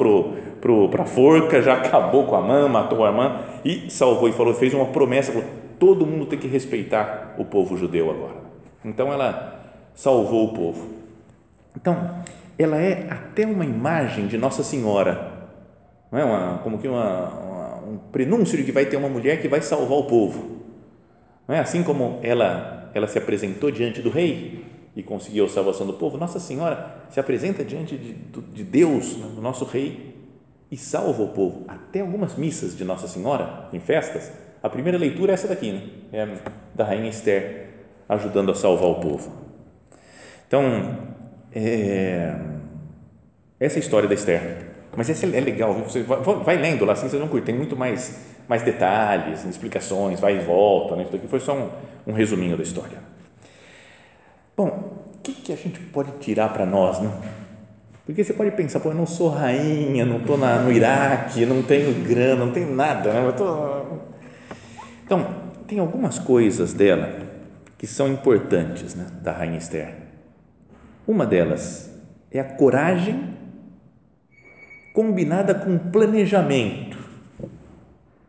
para 0.91 1.03
a 1.03 1.07
forca, 1.07 1.61
já 1.61 1.75
acabou 1.75 2.25
com 2.25 2.37
a 2.37 2.39
Amã, 2.39 2.69
matou 2.69 3.05
a 3.05 3.09
Amã 3.09 3.41
e 3.65 3.91
salvou. 3.91 4.29
E 4.29 4.33
falou: 4.33 4.55
fez 4.55 4.73
uma 4.73 4.87
promessa: 4.87 5.33
falou, 5.33 5.49
todo 5.79 6.07
mundo 6.07 6.27
tem 6.27 6.39
que 6.39 6.47
respeitar 6.47 7.35
o 7.39 7.45
povo 7.45 7.77
judeu 7.77 8.11
agora. 8.11 8.37
Então 8.85 9.13
ela 9.13 9.61
salvou 9.95 10.47
o 10.47 10.55
povo. 10.55 10.89
Então, 11.77 12.23
ela 12.59 12.77
é 12.77 13.07
até 13.11 13.45
uma 13.47 13.65
imagem 13.65 14.27
de 14.27 14.39
Nossa 14.39 14.63
Senhora, 14.63 15.33
não 16.15 16.21
é 16.21 16.25
uma, 16.25 16.59
como 16.59 16.79
que 16.79 16.87
uma, 16.87 17.29
uma, 17.29 17.77
um 17.89 17.99
prenúncio 18.13 18.57
de 18.57 18.63
que 18.63 18.71
vai 18.71 18.87
ter 18.87 18.97
uma 18.97 19.09
mulher 19.09 19.43
que 19.43 19.49
vai 19.49 19.61
salvar 19.61 19.99
o 19.99 20.05
povo. 20.05 20.61
Não 21.49 21.57
é 21.57 21.59
assim 21.59 21.83
como 21.83 22.21
ela, 22.23 22.89
ela 22.95 23.09
se 23.09 23.19
apresentou 23.19 23.69
diante 23.73 24.01
do 24.01 24.11
rei 24.11 24.65
e 24.95 25.03
conseguiu 25.03 25.45
a 25.45 25.49
salvação 25.49 25.85
do 25.85 25.95
povo, 25.95 26.17
Nossa 26.17 26.39
Senhora 26.39 27.03
se 27.11 27.19
apresenta 27.19 27.65
diante 27.65 27.97
de, 27.97 28.13
de 28.13 28.63
Deus, 28.63 29.17
do 29.17 29.43
nosso 29.43 29.65
rei, 29.65 30.15
e 30.71 30.77
salva 30.77 31.21
o 31.21 31.29
povo. 31.31 31.65
Até 31.67 32.01
algumas 32.01 32.37
missas 32.37 32.77
de 32.77 32.85
Nossa 32.85 33.09
Senhora, 33.09 33.69
em 33.73 33.81
festas, 33.81 34.31
a 34.63 34.71
primeira 34.71 34.97
leitura 34.97 35.33
é 35.33 35.35
essa 35.35 35.49
daqui, 35.49 35.73
né? 35.73 35.83
é 36.13 36.29
da 36.77 36.85
rainha 36.85 37.11
Esther 37.11 37.71
ajudando 38.09 38.53
a 38.53 38.55
salvar 38.55 38.89
o 38.89 39.01
povo. 39.01 39.33
Então, 40.47 40.97
é, 41.53 42.39
essa 43.59 43.79
é 43.79 43.79
a 43.79 43.81
história 43.81 44.09
da 44.09 44.15
Esther. 44.15 44.74
Mas 44.97 45.11
essa 45.11 45.27
é 45.27 45.41
legal, 45.41 45.75
viu? 45.75 45.85
você 45.85 46.03
vai, 46.03 46.21
vai, 46.21 46.57
lendo 46.57 46.85
lá, 46.85 46.93
assim 46.93 47.09
vocês 47.09 47.21
vão 47.21 47.29
curtir, 47.29 47.47
tem 47.47 47.55
muito 47.55 47.77
mais, 47.77 48.19
mais 48.49 48.63
detalhes, 48.63 49.45
explicações, 49.45 50.21
vai 50.21 50.37
e 50.37 50.41
volta. 50.41 50.97
Né? 50.97 51.03
Isso 51.03 51.13
daqui 51.13 51.27
foi 51.27 51.41
só 51.41 51.55
um, 51.55 51.71
um 52.07 52.13
resuminho 52.13 52.57
da 52.57 52.63
história. 52.63 52.99
Bom, 54.57 54.69
o 55.15 55.19
que, 55.23 55.33
que 55.33 55.53
a 55.53 55.57
gente 55.57 55.81
pode 55.81 56.13
tirar 56.21 56.51
para 56.51 56.65
nós, 56.65 57.01
né? 57.01 57.11
Porque 58.07 58.23
você 58.23 58.35
pode 58.35 58.51
pensar, 58.51 58.81
pô, 58.81 58.91
eu 58.91 58.95
não 58.95 59.07
sou 59.07 59.29
rainha, 59.29 60.05
não 60.05 60.19
estou 60.19 60.37
no 60.37 60.71
Iraque, 60.71 61.47
não 61.47 61.63
tenho 61.63 62.05
grana, 62.05 62.45
não 62.45 62.53
tenho 62.53 62.71
nada, 62.75 63.11
né? 63.13 63.33
tô, 63.33 63.83
então, 65.05 65.27
tem 65.67 65.79
algumas 65.79 66.19
coisas 66.19 66.73
dela 66.73 67.15
que 67.77 67.87
são 67.87 68.09
importantes 68.09 68.95
né, 68.95 69.07
da 69.23 69.33
Rainha 69.33 69.59
Esther. 69.59 69.95
Uma 71.07 71.27
delas 71.27 71.91
é 72.31 72.41
a 72.41 72.45
coragem 72.45 73.34
combinada 74.95 75.55
com 75.55 75.77
planejamento. 75.77 76.97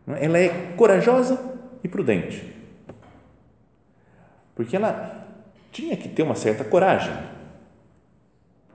Ela 0.07 0.39
é 0.39 0.74
corajosa 0.75 1.39
e 1.84 1.88
prudente. 1.88 2.53
Porque 4.55 4.75
ela 4.75 5.27
tinha 5.72 5.95
que 5.95 6.10
ter 6.10 6.24
uma 6.24 6.36
certa 6.36 6.63
coragem. 6.63 7.13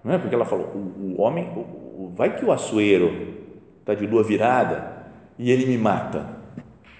Não 0.04 0.14
é 0.14 0.18
porque 0.18 0.34
ela 0.34 0.46
falou, 0.46 0.66
o, 0.66 1.16
o 1.16 1.20
homem, 1.20 1.48
o, 1.54 1.60
o, 2.04 2.12
vai 2.14 2.38
que 2.38 2.44
o 2.44 2.52
açoeiro 2.52 3.34
está 3.80 3.94
de 3.94 4.06
lua 4.06 4.22
virada 4.22 5.06
e 5.36 5.50
ele 5.50 5.66
me 5.66 5.76
mata. 5.76 6.38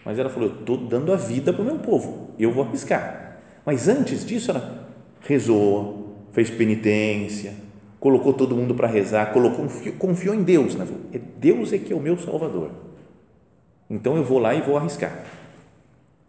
Mas 0.04 0.18
ela 0.18 0.28
falou: 0.28 0.48
Eu 0.48 0.56
estou 0.56 0.76
dando 0.76 1.12
a 1.12 1.16
vida 1.16 1.52
para 1.52 1.62
o 1.62 1.64
meu 1.64 1.78
povo, 1.78 2.34
eu 2.38 2.50
vou 2.50 2.64
arriscar. 2.64 3.38
Mas 3.64 3.88
antes 3.88 4.24
disso, 4.26 4.50
ela 4.50 4.88
rezou, 5.20 6.26
fez 6.32 6.50
penitência, 6.50 7.54
colocou 8.00 8.32
todo 8.32 8.56
mundo 8.56 8.74
para 8.74 8.88
rezar, 8.88 9.30
colocou, 9.32 9.66
confiou 9.98 10.34
em 10.34 10.42
Deus. 10.42 10.74
Né? 10.74 10.86
Deus 11.36 11.72
é 11.72 11.78
que 11.78 11.92
é 11.92 11.96
o 11.96 12.00
meu 12.00 12.16
Salvador. 12.18 12.70
Então 13.88 14.16
eu 14.16 14.24
vou 14.24 14.38
lá 14.38 14.54
e 14.54 14.62
vou 14.62 14.76
arriscar. 14.76 15.24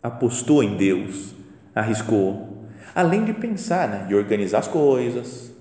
Apostou 0.03 0.61
em 0.61 0.75
Deus, 0.75 1.33
arriscou, 1.73 2.65
além 2.93 3.23
de 3.23 3.33
pensar, 3.33 3.87
né? 3.87 4.05
de 4.07 4.13
organizar 4.13 4.59
as 4.59 4.67
coisas. 4.67 5.51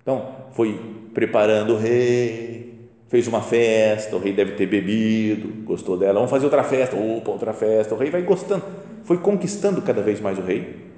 Então, 0.00 0.28
foi 0.52 0.80
preparando 1.12 1.74
o 1.74 1.78
rei, 1.78 2.88
fez 3.08 3.26
uma 3.26 3.42
festa, 3.42 4.14
o 4.14 4.18
rei 4.18 4.32
deve 4.32 4.52
ter 4.52 4.66
bebido, 4.66 5.64
gostou 5.64 5.96
dela, 5.96 6.14
vamos 6.14 6.30
fazer 6.30 6.44
outra 6.44 6.62
festa, 6.62 6.96
opa, 6.96 7.30
outra 7.30 7.52
festa, 7.52 7.94
o 7.94 7.98
rei 7.98 8.10
vai 8.10 8.22
gostando, 8.22 8.64
foi 9.04 9.18
conquistando 9.18 9.80
cada 9.82 10.02
vez 10.02 10.20
mais 10.20 10.38
o 10.38 10.42
rei 10.42 10.91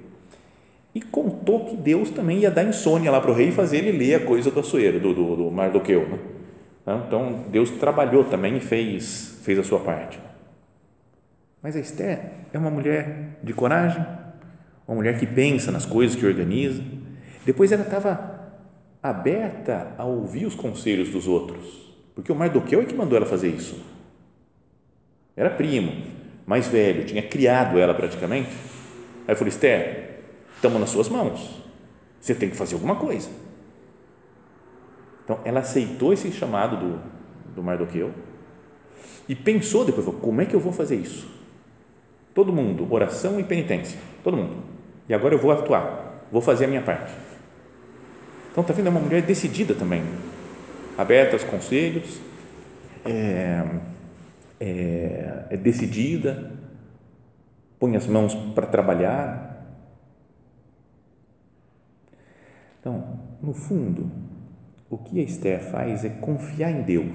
e 0.94 1.00
contou 1.00 1.64
que 1.64 1.76
Deus 1.76 2.10
também 2.10 2.38
ia 2.38 2.50
dar 2.50 2.62
insônia 2.62 3.10
lá 3.10 3.20
para 3.20 3.32
o 3.32 3.34
rei 3.34 3.48
e 3.48 3.52
fazer 3.52 3.78
ele 3.78 3.98
ler 3.98 4.14
a 4.14 4.20
coisa 4.24 4.50
do 4.50 4.60
açoeiro, 4.60 5.00
do, 5.00 5.12
do, 5.12 5.36
do 5.36 5.50
Mardoqueu. 5.50 6.08
Né? 6.08 6.18
Então, 7.06 7.44
Deus 7.50 7.70
trabalhou 7.72 8.24
também 8.24 8.56
e 8.56 8.60
fez, 8.60 9.40
fez 9.42 9.58
a 9.58 9.64
sua 9.64 9.80
parte. 9.80 10.20
Mas 11.60 11.74
a 11.74 11.80
Esther 11.80 12.20
é 12.52 12.58
uma 12.58 12.70
mulher 12.70 13.38
de 13.42 13.52
coragem, 13.52 14.04
uma 14.86 14.94
mulher 14.94 15.18
que 15.18 15.26
pensa 15.26 15.72
nas 15.72 15.84
coisas, 15.84 16.14
que 16.14 16.26
organiza. 16.26 16.82
Depois 17.44 17.72
ela 17.72 17.82
estava 17.82 18.52
aberta 19.02 19.94
a 19.98 20.04
ouvir 20.04 20.46
os 20.46 20.54
conselhos 20.54 21.08
dos 21.08 21.26
outros, 21.26 21.92
porque 22.14 22.30
o 22.30 22.34
Mardoqueu 22.34 22.80
é 22.80 22.84
que 22.84 22.94
mandou 22.94 23.16
ela 23.16 23.26
fazer 23.26 23.48
isso. 23.48 23.82
Era 25.36 25.50
primo, 25.50 25.90
mais 26.46 26.68
velho, 26.68 27.04
tinha 27.04 27.22
criado 27.22 27.78
ela 27.78 27.94
praticamente. 27.94 28.50
Aí 29.26 29.32
eu 29.32 29.36
falei, 29.36 29.48
Esther, 29.48 30.13
estamos 30.56 30.80
nas 30.80 30.90
suas 30.90 31.08
mãos. 31.08 31.62
Você 32.20 32.34
tem 32.34 32.48
que 32.48 32.56
fazer 32.56 32.74
alguma 32.74 32.96
coisa. 32.96 33.28
Então, 35.24 35.38
ela 35.44 35.60
aceitou 35.60 36.12
esse 36.12 36.30
chamado 36.32 36.76
do, 36.76 37.00
do 37.54 37.62
Mardoqueu 37.62 38.12
e 39.28 39.34
pensou 39.34 39.84
depois, 39.84 40.06
como 40.20 40.40
é 40.40 40.46
que 40.46 40.54
eu 40.54 40.60
vou 40.60 40.72
fazer 40.72 40.96
isso? 40.96 41.28
Todo 42.34 42.52
mundo, 42.52 42.86
oração 42.92 43.40
e 43.40 43.44
penitência, 43.44 43.98
todo 44.22 44.36
mundo. 44.36 44.56
E 45.08 45.14
agora 45.14 45.34
eu 45.34 45.38
vou 45.38 45.52
atuar, 45.52 46.26
vou 46.30 46.42
fazer 46.42 46.64
a 46.64 46.68
minha 46.68 46.82
parte. 46.82 47.12
Então, 48.50 48.62
está 48.62 48.72
vendo? 48.72 48.86
É 48.86 48.90
uma 48.90 49.00
mulher 49.00 49.22
decidida 49.22 49.74
também, 49.74 50.02
aberta 50.96 51.36
aos 51.36 51.44
conselhos, 51.44 52.20
é, 53.04 53.64
é, 54.60 55.44
é 55.50 55.56
decidida, 55.56 56.52
põe 57.78 57.96
as 57.96 58.06
mãos 58.06 58.34
para 58.54 58.66
trabalhar, 58.66 59.53
Então, 62.84 63.02
no 63.42 63.54
fundo, 63.54 64.10
o 64.90 64.98
que 64.98 65.18
a 65.18 65.22
Esther 65.22 65.58
faz 65.58 66.04
é 66.04 66.10
confiar 66.10 66.70
em 66.70 66.82
Deus. 66.82 67.14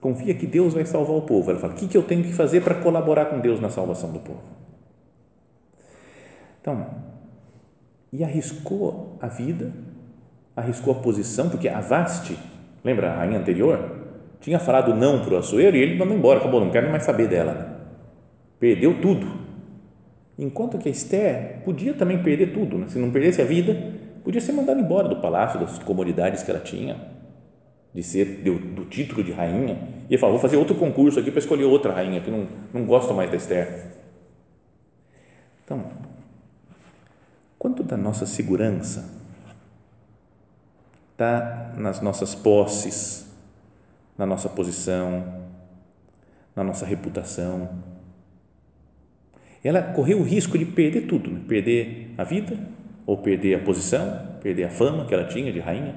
Confia 0.00 0.34
que 0.34 0.44
Deus 0.44 0.74
vai 0.74 0.84
salvar 0.84 1.14
o 1.14 1.22
povo. 1.22 1.48
Ela 1.48 1.60
fala: 1.60 1.72
o 1.72 1.76
que 1.76 1.96
eu 1.96 2.02
tenho 2.02 2.24
que 2.24 2.32
fazer 2.32 2.62
para 2.62 2.74
colaborar 2.74 3.26
com 3.26 3.38
Deus 3.38 3.60
na 3.60 3.70
salvação 3.70 4.10
do 4.10 4.18
povo? 4.18 4.42
Então, 6.60 6.84
e 8.12 8.24
arriscou 8.24 9.16
a 9.20 9.28
vida, 9.28 9.72
arriscou 10.56 10.92
a 10.92 10.98
posição, 10.98 11.48
porque 11.48 11.68
a 11.68 11.80
Vaste, 11.80 12.36
lembra 12.82 13.12
a 13.12 13.18
rainha 13.18 13.38
anterior, 13.38 14.04
tinha 14.40 14.58
falado 14.58 14.92
não 14.96 15.24
para 15.24 15.34
o 15.34 15.38
Açoeiro 15.38 15.76
e 15.76 15.80
ele 15.80 15.96
mandou 15.96 16.16
embora, 16.16 16.40
acabou, 16.40 16.60
não 16.60 16.72
quero 16.72 16.90
mais 16.90 17.04
saber 17.04 17.28
dela. 17.28 17.88
Perdeu 18.58 19.00
tudo 19.00 19.45
Enquanto 20.38 20.78
que 20.78 20.88
a 20.88 20.92
Esther 20.92 21.62
podia 21.64 21.94
também 21.94 22.22
perder 22.22 22.52
tudo, 22.52 22.76
né? 22.76 22.86
se 22.88 22.98
não 22.98 23.10
perdesse 23.10 23.40
a 23.40 23.44
vida, 23.44 23.94
podia 24.22 24.40
ser 24.40 24.52
mandada 24.52 24.80
embora 24.80 25.08
do 25.08 25.16
palácio, 25.16 25.58
das 25.58 25.78
comodidades 25.78 26.42
que 26.42 26.50
ela 26.50 26.60
tinha, 26.60 26.96
de 27.94 28.02
ser 28.02 28.42
do, 28.42 28.58
do 28.58 28.84
título 28.84 29.24
de 29.24 29.32
rainha. 29.32 29.78
E 30.10 30.12
ia 30.12 30.18
falar: 30.18 30.32
vou 30.32 30.40
fazer 30.40 30.58
outro 30.58 30.74
concurso 30.74 31.18
aqui 31.18 31.30
para 31.30 31.40
escolher 31.40 31.64
outra 31.64 31.92
rainha, 31.92 32.20
que 32.20 32.30
não, 32.30 32.46
não 32.72 32.84
gosto 32.84 33.14
mais 33.14 33.30
da 33.30 33.36
Esther. 33.36 33.92
Então, 35.64 35.82
quanto 37.58 37.82
da 37.82 37.96
nossa 37.96 38.26
segurança 38.26 39.10
está 41.12 41.72
nas 41.78 42.02
nossas 42.02 42.34
posses, 42.34 43.26
na 44.18 44.26
nossa 44.26 44.50
posição, 44.50 45.46
na 46.54 46.62
nossa 46.62 46.84
reputação, 46.84 47.70
ela 49.62 49.82
correu 49.82 50.18
o 50.18 50.22
risco 50.22 50.56
de 50.56 50.64
perder 50.64 51.06
tudo, 51.06 51.30
né? 51.30 51.40
perder 51.46 52.14
a 52.16 52.24
vida, 52.24 52.58
ou 53.06 53.18
perder 53.18 53.54
a 53.54 53.64
posição, 53.64 54.36
perder 54.42 54.64
a 54.64 54.70
fama 54.70 55.06
que 55.06 55.14
ela 55.14 55.24
tinha 55.24 55.52
de 55.52 55.60
rainha. 55.60 55.94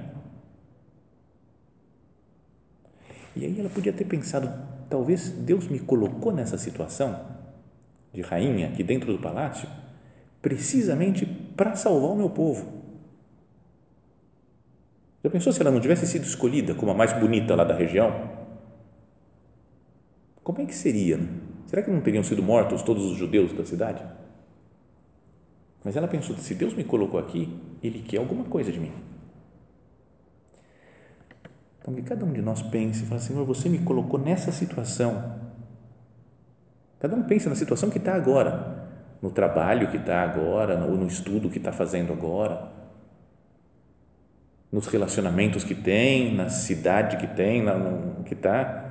E 3.36 3.45
aí 3.45 3.60
ela 3.60 3.69
podia 3.69 3.93
ter 3.93 4.06
pensado, 4.06 4.52
talvez 4.89 5.30
Deus 5.30 5.67
me 5.67 5.80
colocou 5.80 6.32
nessa 6.32 6.58
situação 6.58 7.19
de 8.13 8.22
rainha 8.22 8.67
aqui 8.67 8.84
dentro 8.84 9.12
do 9.12 9.19
palácio, 9.19 9.67
precisamente 10.41 11.26
para 11.26 11.76
salvar 11.76 12.12
o 12.12 12.15
meu 12.15 12.30
povo. 12.30 12.80
Já 15.24 15.30
pensou 15.30 15.52
se 15.52 15.62
ela 15.62 15.72
não 15.72 15.82
tivesse 15.82 16.08
sido 16.08 16.24
escolhida 16.24 16.74
como 16.74 16.91
a 16.91 16.95
mais 16.95 17.12
bonita 17.13 17.56
lá 17.56 17.63
da 17.63 17.76
região? 17.76 18.30
Como 20.43 20.62
é 20.62 20.65
que 20.65 20.74
seria? 20.74 21.17
Né? 21.17 21.28
Será 21.69 21.84
que 21.84 21.91
não 21.91 22.01
teriam 22.01 22.23
sido 22.23 22.41
mortos 22.41 22.82
todos 22.82 23.05
os 23.05 23.15
judeus 23.15 23.53
da 23.53 23.63
cidade? 23.63 24.03
Mas 25.84 25.95
ela 25.95 26.08
pensou: 26.08 26.36
se 26.36 26.55
Deus 26.55 26.73
me 26.73 26.84
colocou 26.84 27.19
aqui, 27.19 27.47
Ele 27.84 28.01
quer 28.01 28.17
alguma 28.17 28.43
coisa 28.45 28.71
de 28.71 28.79
mim. 28.79 28.91
Então, 31.79 31.93
que 31.93 32.01
cada 32.01 32.25
um 32.25 32.34
de 32.34 32.41
nós 32.41 32.63
pense 32.63 33.05
fale: 33.05 33.21
Senhor, 33.21 33.45
você 33.45 33.69
me 33.69 33.77
colocou 33.77 34.19
nessa 34.19 34.51
situação. 34.51 35.39
Cada 36.99 37.15
um 37.15 37.21
pensa 37.21 37.49
na 37.49 37.55
situação 37.55 37.91
que 37.91 37.99
está 37.99 38.15
agora, 38.15 38.89
no 39.21 39.29
trabalho 39.29 39.91
que 39.91 39.97
está 39.97 40.23
agora, 40.23 40.84
ou 40.88 40.97
no 40.97 41.05
estudo 41.05 41.51
que 41.51 41.60
está 41.60 41.71
fazendo 41.71 42.12
agora, 42.12 42.67
nos 44.71 44.88
relacionamentos 44.88 45.63
que 45.63 45.75
tem, 45.75 46.34
na 46.34 46.49
cidade 46.49 47.17
que 47.17 47.27
tem, 47.27 47.62
no 47.62 48.23
que 48.23 48.34
está 48.34 48.88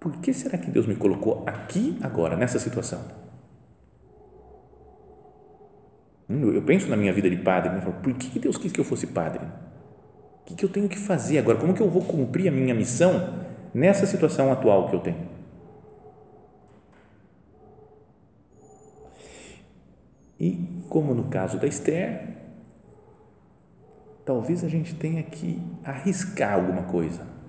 por 0.00 0.16
que 0.16 0.32
será 0.32 0.56
que 0.56 0.70
Deus 0.70 0.86
me 0.86 0.96
colocou 0.96 1.44
aqui 1.46 1.98
agora, 2.00 2.34
nessa 2.34 2.58
situação? 2.58 3.04
Hum, 6.28 6.52
eu 6.52 6.62
penso 6.62 6.88
na 6.88 6.96
minha 6.96 7.12
vida 7.12 7.28
de 7.28 7.36
padre, 7.36 7.76
eu 7.76 7.82
falo, 7.82 7.94
por 8.02 8.14
que 8.14 8.38
Deus 8.38 8.56
quis 8.56 8.72
que 8.72 8.80
eu 8.80 8.84
fosse 8.84 9.08
padre? 9.08 9.46
O 10.50 10.54
que 10.54 10.64
eu 10.64 10.70
tenho 10.70 10.88
que 10.88 10.98
fazer 10.98 11.38
agora? 11.38 11.58
Como 11.58 11.74
que 11.74 11.82
eu 11.82 11.90
vou 11.90 12.02
cumprir 12.02 12.48
a 12.48 12.50
minha 12.50 12.74
missão 12.74 13.44
nessa 13.74 14.06
situação 14.06 14.50
atual 14.50 14.88
que 14.88 14.96
eu 14.96 15.00
tenho? 15.00 15.28
E 20.40 20.82
como 20.88 21.14
no 21.14 21.24
caso 21.24 21.58
da 21.58 21.66
Esther, 21.66 22.26
talvez 24.24 24.64
a 24.64 24.68
gente 24.68 24.94
tenha 24.94 25.22
que 25.22 25.60
arriscar 25.84 26.54
alguma 26.54 26.84
coisa 26.84 27.39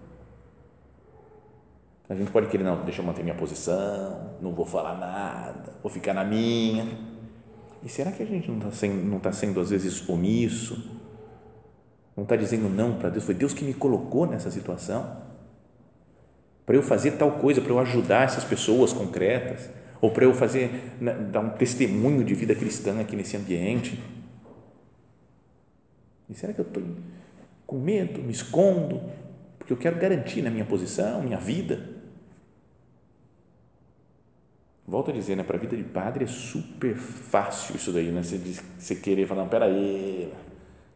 a 2.11 2.15
gente 2.15 2.29
pode 2.29 2.47
querer, 2.47 2.65
não, 2.65 2.83
deixa 2.83 3.01
eu 3.01 3.05
manter 3.05 3.23
minha 3.23 3.35
posição, 3.35 4.31
não 4.41 4.51
vou 4.51 4.65
falar 4.65 4.97
nada, 4.97 5.71
vou 5.81 5.89
ficar 5.89 6.13
na 6.13 6.25
minha. 6.25 6.85
E 7.81 7.87
será 7.87 8.11
que 8.11 8.21
a 8.21 8.25
gente 8.25 8.51
não 8.51 8.57
está 8.57 8.71
sendo, 8.71 9.19
tá 9.21 9.31
sendo, 9.31 9.61
às 9.61 9.69
vezes, 9.69 10.09
omisso? 10.09 10.91
Não 12.13 12.23
está 12.23 12.35
dizendo 12.35 12.67
não 12.67 12.95
para 12.95 13.07
Deus? 13.09 13.23
Foi 13.23 13.33
Deus 13.33 13.53
que 13.53 13.63
me 13.63 13.73
colocou 13.73 14.27
nessa 14.27 14.51
situação 14.51 15.21
para 16.65 16.75
eu 16.75 16.83
fazer 16.83 17.11
tal 17.11 17.31
coisa, 17.31 17.61
para 17.61 17.71
eu 17.71 17.79
ajudar 17.79 18.25
essas 18.25 18.43
pessoas 18.43 18.91
concretas, 18.91 19.69
ou 20.01 20.11
para 20.11 20.25
eu 20.25 20.33
fazer, 20.33 20.97
né, 20.99 21.13
dar 21.13 21.39
um 21.39 21.51
testemunho 21.51 22.25
de 22.25 22.33
vida 22.33 22.53
cristã 22.53 22.99
aqui 22.99 23.15
nesse 23.15 23.37
ambiente. 23.37 23.97
E 26.29 26.33
será 26.33 26.51
que 26.51 26.59
eu 26.59 26.65
estou 26.65 26.83
com 27.65 27.79
medo, 27.79 28.21
me 28.21 28.33
escondo, 28.33 29.01
porque 29.57 29.71
eu 29.71 29.77
quero 29.77 29.97
garantir 29.97 30.41
na 30.41 30.49
minha 30.49 30.65
posição, 30.65 31.21
minha 31.21 31.37
vida? 31.37 31.90
Volto 34.91 35.09
a 35.09 35.13
dizer, 35.13 35.37
né, 35.37 35.43
para 35.43 35.55
a 35.55 35.59
vida 35.59 35.77
de 35.77 35.85
padre 35.85 36.25
é 36.25 36.27
super 36.27 36.93
fácil 36.97 37.77
isso 37.77 37.93
daí, 37.93 38.11
né? 38.11 38.21
Você, 38.21 38.37
você 38.77 38.93
querer 38.93 39.25
falar, 39.25 39.43
não, 39.43 39.47
peraí, 39.47 40.29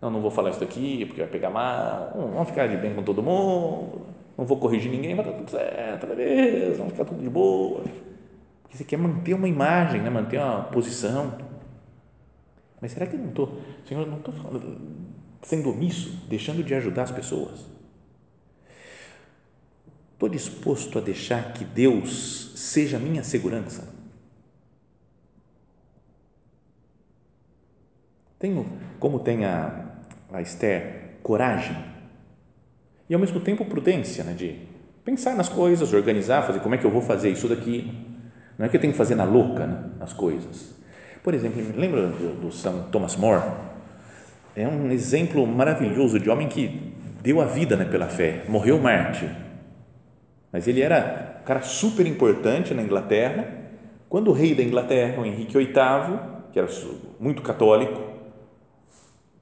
não, 0.01 0.11
não 0.11 0.19
vou 0.19 0.29
falar 0.29 0.49
isso 0.49 0.59
daqui 0.59 1.05
porque 1.05 1.21
vai 1.21 1.29
pegar 1.29 1.49
mal, 1.49 2.11
vamos 2.13 2.49
ficar 2.49 2.67
de 2.67 2.75
bem 2.75 2.93
com 2.93 3.03
todo 3.03 3.23
mundo, 3.23 4.01
não 4.37 4.43
vou 4.43 4.57
corrigir 4.57 4.91
ninguém, 4.91 5.15
vai 5.15 5.23
dar 5.23 5.31
tudo 5.31 5.49
certo, 5.49 6.07
beleza, 6.07 6.75
vamos 6.75 6.91
ficar 6.91 7.05
tudo 7.05 7.23
de 7.23 7.29
boa. 7.29 7.83
Porque 8.63 8.75
você 8.75 8.83
quer 8.83 8.97
manter 8.97 9.33
uma 9.33 9.47
imagem, 9.47 10.01
né? 10.01 10.09
manter 10.09 10.39
uma 10.39 10.63
posição. 10.63 11.37
Mas 12.81 12.91
será 12.91 13.07
que 13.07 13.15
eu 13.15 13.19
não 13.19 13.29
estou, 13.29 13.61
Senhor, 13.87 14.05
não 14.05 14.17
estou 14.17 14.33
sendo 15.41 15.69
omisso, 15.69 16.21
deixando 16.27 16.61
de 16.65 16.75
ajudar 16.75 17.03
as 17.03 17.11
pessoas? 17.11 17.65
Estou 20.15 20.29
disposto 20.29 20.97
a 20.97 21.01
deixar 21.01 21.51
que 21.51 21.65
Deus 21.65 22.53
seja 22.55 22.97
minha 22.97 23.21
segurança? 23.21 23.93
Tenho, 28.39 28.65
como 28.97 29.19
tem 29.19 29.43
a, 29.43 29.97
a 30.31 30.41
Esther, 30.41 31.17
coragem 31.21 31.75
e 33.09 33.13
ao 33.13 33.19
mesmo 33.19 33.41
tempo 33.41 33.65
prudência, 33.65 34.23
né, 34.23 34.31
de 34.31 34.55
pensar 35.03 35.35
nas 35.35 35.49
coisas, 35.49 35.91
organizar, 35.91 36.43
fazer 36.43 36.61
como 36.61 36.75
é 36.75 36.77
que 36.77 36.85
eu 36.85 36.91
vou 36.91 37.01
fazer 37.01 37.29
isso 37.29 37.49
daqui. 37.49 37.91
Não 38.57 38.65
é 38.65 38.69
que 38.69 38.77
eu 38.77 38.81
tenho 38.81 38.93
que 38.93 38.97
fazer 38.97 39.15
na 39.15 39.25
louca 39.25 39.67
né, 39.67 39.89
as 39.99 40.13
coisas. 40.13 40.75
Por 41.21 41.33
exemplo, 41.33 41.61
lembra 41.75 42.07
do, 42.07 42.39
do 42.39 42.51
São 42.53 42.83
Thomas 42.83 43.17
More? 43.17 43.43
É 44.55 44.65
um 44.65 44.89
exemplo 44.91 45.45
maravilhoso 45.45 46.21
de 46.21 46.29
homem 46.29 46.47
que 46.47 46.93
deu 47.21 47.41
a 47.41 47.45
vida 47.45 47.75
né, 47.75 47.83
pela 47.83 48.07
fé, 48.07 48.45
morreu 48.47 48.79
mártir. 48.79 49.44
Mas 50.55 50.69
ele 50.69 50.79
era 50.79 51.41
um 51.41 51.43
cara 51.43 51.61
super 51.61 52.07
importante 52.07 52.73
na 52.73 52.81
Inglaterra. 52.81 53.45
Quando 54.07 54.29
o 54.29 54.31
rei 54.31 54.55
da 54.55 54.63
Inglaterra, 54.63 55.21
o 55.21 55.25
Henrique 55.25 55.57
VIII, 55.57 55.73
que 56.53 56.57
era 56.57 56.69
muito 57.19 57.41
católico, 57.41 58.01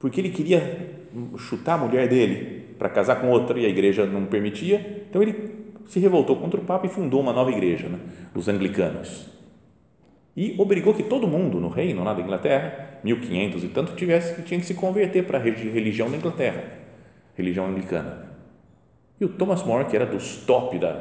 porque 0.00 0.20
ele 0.20 0.30
queria 0.30 0.90
chutar 1.38 1.74
a 1.74 1.78
mulher 1.78 2.08
dele 2.08 2.74
para 2.76 2.88
casar 2.88 3.20
com 3.20 3.30
outra 3.30 3.56
e 3.60 3.64
a 3.64 3.68
igreja 3.68 4.04
não 4.04 4.26
permitia, 4.26 5.04
então 5.08 5.22
ele 5.22 5.54
se 5.86 6.00
revoltou 6.00 6.34
contra 6.34 6.58
o 6.58 6.64
Papa 6.64 6.86
e 6.86 6.90
fundou 6.90 7.20
uma 7.20 7.32
nova 7.32 7.52
igreja, 7.52 7.88
né, 7.88 8.00
os 8.34 8.48
anglicanos. 8.48 9.28
E 10.36 10.56
obrigou 10.58 10.94
que 10.94 11.04
todo 11.04 11.28
mundo 11.28 11.60
no 11.60 11.68
reino 11.68 12.02
lá 12.02 12.12
da 12.12 12.22
Inglaterra, 12.22 12.98
1500 13.04 13.62
e 13.62 13.68
tanto, 13.68 13.94
tivesse 13.94 14.34
que 14.34 14.42
tinha 14.42 14.58
que 14.58 14.66
se 14.66 14.74
converter 14.74 15.24
para 15.24 15.38
a 15.38 15.40
religião 15.40 16.10
da 16.10 16.16
Inglaterra, 16.16 16.64
religião 17.36 17.66
anglicana. 17.66 18.33
E 19.20 19.24
o 19.24 19.28
Thomas 19.28 19.62
More, 19.62 19.84
que 19.86 19.96
era 19.96 20.06
dos 20.06 20.38
top 20.38 20.78
da, 20.78 21.00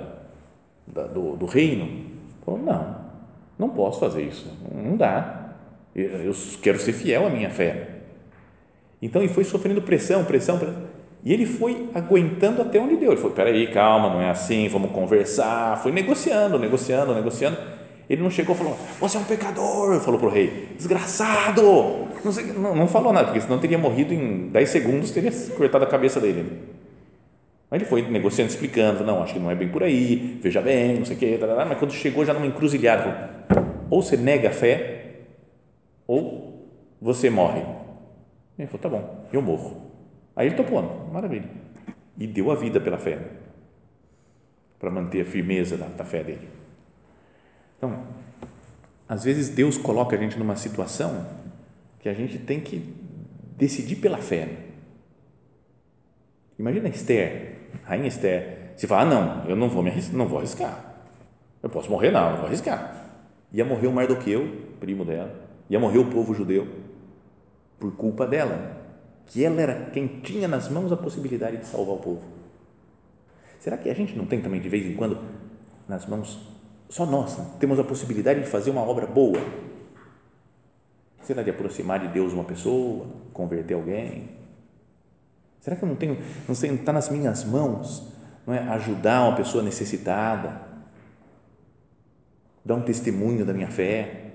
da 0.86 1.04
do, 1.04 1.36
do, 1.36 1.46
reino, 1.46 2.06
falou: 2.46 2.62
não, 2.62 2.96
não 3.58 3.70
posso 3.70 4.00
fazer 4.00 4.24
isso, 4.24 4.48
não 4.74 4.96
dá. 4.96 5.56
Eu, 5.96 6.34
quero 6.62 6.80
ser 6.80 6.94
fiel 6.94 7.28
à 7.28 7.30
minha 7.30 7.50
fé. 7.50 7.90
Então 9.02 9.22
ele 9.22 9.34
foi 9.34 9.44
sofrendo 9.44 9.82
pressão, 9.82 10.24
pressão, 10.26 10.58
pressão. 10.58 10.84
E 11.24 11.32
ele 11.32 11.46
foi 11.46 11.90
aguentando 11.94 12.62
até 12.62 12.80
onde 12.80 12.98
deu. 12.98 13.12
Ele 13.12 13.22
falou: 13.22 13.36
peraí, 13.36 13.68
calma, 13.68 14.10
não 14.10 14.22
é 14.22 14.30
assim, 14.30 14.68
vamos 14.68 14.92
conversar. 14.92 15.82
Foi 15.82 15.92
negociando, 15.92 16.60
negociando, 16.60 17.14
negociando. 17.14 17.58
Ele 18.10 18.22
não 18.22 18.30
chegou 18.30 18.54
e 18.54 18.58
falou: 18.58 18.78
Você 19.00 19.18
é 19.18 19.20
um 19.20 19.24
pecador. 19.24 20.00
Falou 20.02 20.20
para 20.20 20.30
o 20.30 20.32
rei: 20.32 20.70
Desgraçado. 20.78 21.64
Não, 22.24 22.32
sei, 22.32 22.46
não, 22.46 22.76
não, 22.76 22.88
falou 22.88 23.12
nada, 23.12 23.26
porque 23.28 23.42
senão 23.42 23.60
teria 23.60 23.78
morrido 23.78 24.14
em 24.14 24.48
10 24.48 24.70
segundos, 24.70 25.12
teria 25.12 25.32
cortado 25.58 25.84
a 25.84 25.88
cabeça 25.88 26.20
dele. 26.20 26.73
Mas 27.74 27.82
ele 27.82 27.90
foi 27.90 28.04
negociando, 28.04 28.52
explicando: 28.52 29.04
Não, 29.04 29.24
acho 29.24 29.34
que 29.34 29.40
não 29.40 29.50
é 29.50 29.56
bem 29.56 29.68
por 29.68 29.82
aí, 29.82 30.38
veja 30.40 30.62
bem, 30.62 31.00
não 31.00 31.06
sei 31.06 31.16
o 31.16 31.20
quê. 31.20 31.40
Mas 31.68 31.80
quando 31.80 31.92
chegou 31.92 32.24
já 32.24 32.32
numa 32.32 32.46
encruzilhada, 32.46 33.02
falou, 33.50 33.68
ou 33.90 34.00
você 34.04 34.16
nega 34.16 34.50
a 34.50 34.52
fé, 34.52 35.16
ou 36.06 36.70
você 37.02 37.32
morre. 37.32 37.64
Ele 38.60 38.68
falou: 38.68 38.80
Tá 38.80 38.90
bom, 38.90 39.28
eu 39.34 39.42
morro. 39.42 39.92
Aí 40.36 40.50
ele 40.50 40.56
topou, 40.56 40.84
maravilha. 41.12 41.50
E 42.16 42.28
deu 42.28 42.52
a 42.52 42.56
vida 42.56 42.80
pela 42.80 43.00
fé, 43.00 43.18
para 44.78 44.92
manter 44.92 45.22
a 45.22 45.26
firmeza 45.26 45.76
da, 45.76 45.88
da 45.88 46.06
fé 46.06 46.24
dele. 46.24 46.48
Então, 47.76 48.04
às 49.10 49.24
vezes 49.24 49.50
Deus 49.50 49.80
coloca 49.80 50.16
a 50.16 50.20
gente 50.20 50.38
numa 50.38 50.56
situação 50.56 51.26
que 52.00 52.08
a 52.08 52.14
gente 52.14 52.38
tem 52.38 52.60
que 52.60 52.94
decidir 53.58 53.96
pela 53.96 54.20
fé. 54.20 54.48
Imagina 56.60 56.88
Esther, 56.88 57.53
rainha 57.84 58.08
Esther, 58.08 58.74
se 58.78 58.88
fala, 58.88 59.02
ah, 59.02 59.06
não, 59.06 59.50
eu 59.50 59.56
não 59.56 59.70
vou 59.70 59.84
me 59.84 59.90
arriscar, 59.90 60.16
não 60.16 60.28
vou 60.28 60.40
arriscar. 60.40 60.94
Eu 61.62 61.70
posso 61.70 61.90
morrer, 61.90 62.12
não, 62.12 62.32
não 62.32 62.38
vou 62.38 62.48
arriscar. 62.48 63.10
Ia 63.52 63.66
morrer 63.66 63.88
o 63.88 63.92
Mardoqueu, 63.92 64.48
primo 64.80 65.06
dela, 65.06 65.34
ia 65.70 65.80
morrer 65.80 66.00
o 66.00 66.06
povo 66.06 66.34
judeu 66.34 66.68
por 67.80 67.92
culpa 67.96 68.26
dela, 68.26 68.78
que 69.26 69.44
ela 69.44 69.62
era 69.62 69.90
quem 69.92 70.08
tinha 70.08 70.48
nas 70.48 70.70
mãos 70.70 70.92
a 70.92 70.98
possibilidade 70.98 71.58
de 71.58 71.66
salvar 71.66 71.96
o 71.96 72.00
povo. 72.00 72.22
Será 73.60 73.78
que 73.78 73.90
a 73.90 73.94
gente 73.94 74.18
não 74.18 74.26
tem 74.26 74.42
também 74.42 74.60
de 74.60 74.70
vez 74.70 74.86
em 74.86 74.96
quando 74.96 75.18
nas 75.88 76.06
mãos 76.06 76.54
só 76.90 77.06
né? 77.06 77.26
temos 77.60 77.80
a 77.80 77.84
possibilidade 77.84 78.42
de 78.42 78.48
fazer 78.48 78.70
uma 78.72 78.82
obra 78.82 79.08
boa. 79.08 79.40
Será 81.22 81.42
de 81.42 81.50
aproximar 81.50 82.00
de 82.00 82.08
Deus 82.10 82.34
uma 82.34 82.44
pessoa, 82.44 83.08
converter 83.32 83.74
alguém? 83.74 84.30
Será 85.64 85.78
que 85.78 85.84
eu 85.86 85.88
não 85.88 85.96
tenho, 85.96 86.18
não 86.46 86.54
sei, 86.54 86.76
está 86.76 86.92
nas 86.92 87.08
minhas 87.08 87.46
mãos, 87.46 88.12
não 88.46 88.54
é 88.54 88.60
ajudar 88.68 89.24
uma 89.24 89.38
pessoa 89.38 89.64
necessitada, 89.64 90.62
dar 92.66 92.76
um 92.76 92.82
testemunho 92.82 93.46
da 93.46 93.54
minha 93.54 93.70
fé? 93.72 94.34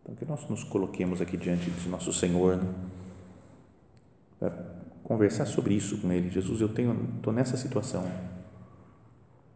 Então 0.00 0.14
que 0.14 0.24
nós 0.24 0.48
nos 0.48 0.62
coloquemos 0.62 1.20
aqui 1.20 1.36
diante 1.36 1.68
de 1.68 1.88
nosso 1.88 2.12
Senhor, 2.12 2.62
né? 4.40 4.52
conversar 5.02 5.46
sobre 5.46 5.74
isso 5.74 6.00
com 6.00 6.12
ele. 6.12 6.30
Jesus, 6.30 6.60
eu 6.60 6.68
tenho, 6.68 7.16
estou 7.16 7.32
nessa 7.32 7.56
situação, 7.56 8.08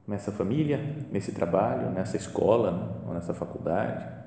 nessa 0.04 0.32
família, 0.32 1.06
nesse 1.12 1.30
trabalho, 1.30 1.92
nessa 1.92 2.16
escola 2.16 3.00
ou 3.06 3.14
nessa 3.14 3.32
faculdade. 3.32 4.18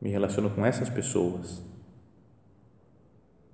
Me 0.00 0.10
relaciono 0.10 0.50
com 0.50 0.64
essas 0.64 0.88
pessoas. 0.88 1.62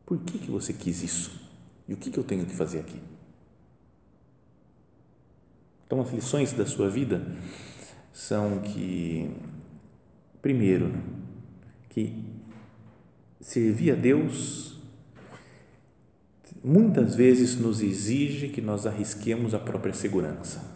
Por 0.04 0.18
que 0.20 0.38
que 0.38 0.50
você 0.50 0.72
quis 0.72 1.02
isso? 1.02 1.40
E 1.88 1.94
o 1.94 1.96
que 1.96 2.10
que 2.10 2.18
eu 2.18 2.24
tenho 2.24 2.46
que 2.46 2.54
fazer 2.54 2.80
aqui? 2.80 3.00
Então, 5.86 6.00
as 6.00 6.12
lições 6.12 6.52
da 6.52 6.66
sua 6.66 6.88
vida 6.88 7.24
são 8.12 8.60
que, 8.60 9.30
primeiro, 10.42 10.92
que 11.90 12.24
servir 13.40 13.92
a 13.92 13.94
Deus 13.94 14.76
muitas 16.62 17.14
vezes 17.14 17.56
nos 17.56 17.80
exige 17.80 18.48
que 18.48 18.60
nós 18.60 18.86
arrisquemos 18.86 19.54
a 19.54 19.58
própria 19.58 19.94
segurança. 19.94 20.74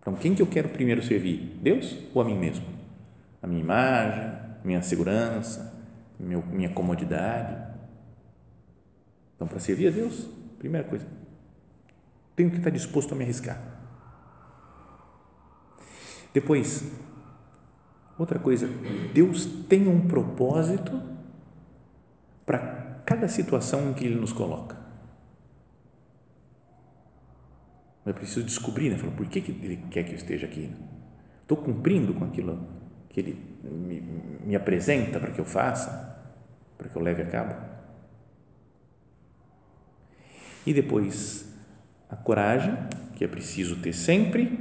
Então, 0.00 0.14
quem 0.14 0.34
que 0.34 0.42
eu 0.42 0.46
quero 0.46 0.68
primeiro 0.68 1.02
servir? 1.02 1.58
Deus 1.62 1.96
ou 2.12 2.20
a 2.20 2.24
mim 2.24 2.38
mesmo? 2.38 2.75
A 3.46 3.48
minha 3.48 3.60
imagem, 3.60 4.32
minha 4.64 4.82
segurança, 4.82 5.72
meu, 6.18 6.44
minha 6.46 6.68
comodidade. 6.68 7.56
Então, 9.36 9.46
para 9.46 9.60
servir 9.60 9.86
a 9.86 9.90
Deus, 9.92 10.28
primeira 10.58 10.84
coisa, 10.84 11.06
tenho 12.34 12.50
que 12.50 12.56
estar 12.56 12.70
disposto 12.70 13.12
a 13.12 13.16
me 13.16 13.22
arriscar. 13.22 13.62
Depois, 16.34 16.90
outra 18.18 18.40
coisa, 18.40 18.68
Deus 19.14 19.46
tem 19.68 19.86
um 19.86 20.08
propósito 20.08 21.00
para 22.44 22.58
cada 23.06 23.28
situação 23.28 23.90
em 23.90 23.94
que 23.94 24.04
Ele 24.04 24.16
nos 24.16 24.32
coloca. 24.32 24.76
Eu 28.04 28.12
preciso 28.12 28.44
descobrir, 28.44 28.90
né? 28.90 29.10
Por 29.16 29.26
que, 29.26 29.40
que 29.40 29.52
Ele 29.52 29.76
quer 29.88 30.02
que 30.02 30.10
eu 30.10 30.16
esteja 30.16 30.46
aqui? 30.46 30.74
Estou 31.42 31.56
cumprindo 31.56 32.12
com 32.12 32.24
aquilo 32.24 32.75
que 33.16 33.20
Ele 33.20 33.38
me, 33.64 33.98
me 34.44 34.54
apresenta 34.54 35.18
para 35.18 35.30
que 35.30 35.40
eu 35.40 35.44
faça, 35.46 36.22
para 36.76 36.86
que 36.86 36.94
eu 36.94 37.00
leve 37.00 37.22
a 37.22 37.26
cabo? 37.26 37.54
E 40.66 40.74
depois, 40.74 41.50
a 42.10 42.16
coragem, 42.16 42.76
que 43.14 43.24
é 43.24 43.28
preciso 43.28 43.80
ter 43.80 43.94
sempre, 43.94 44.58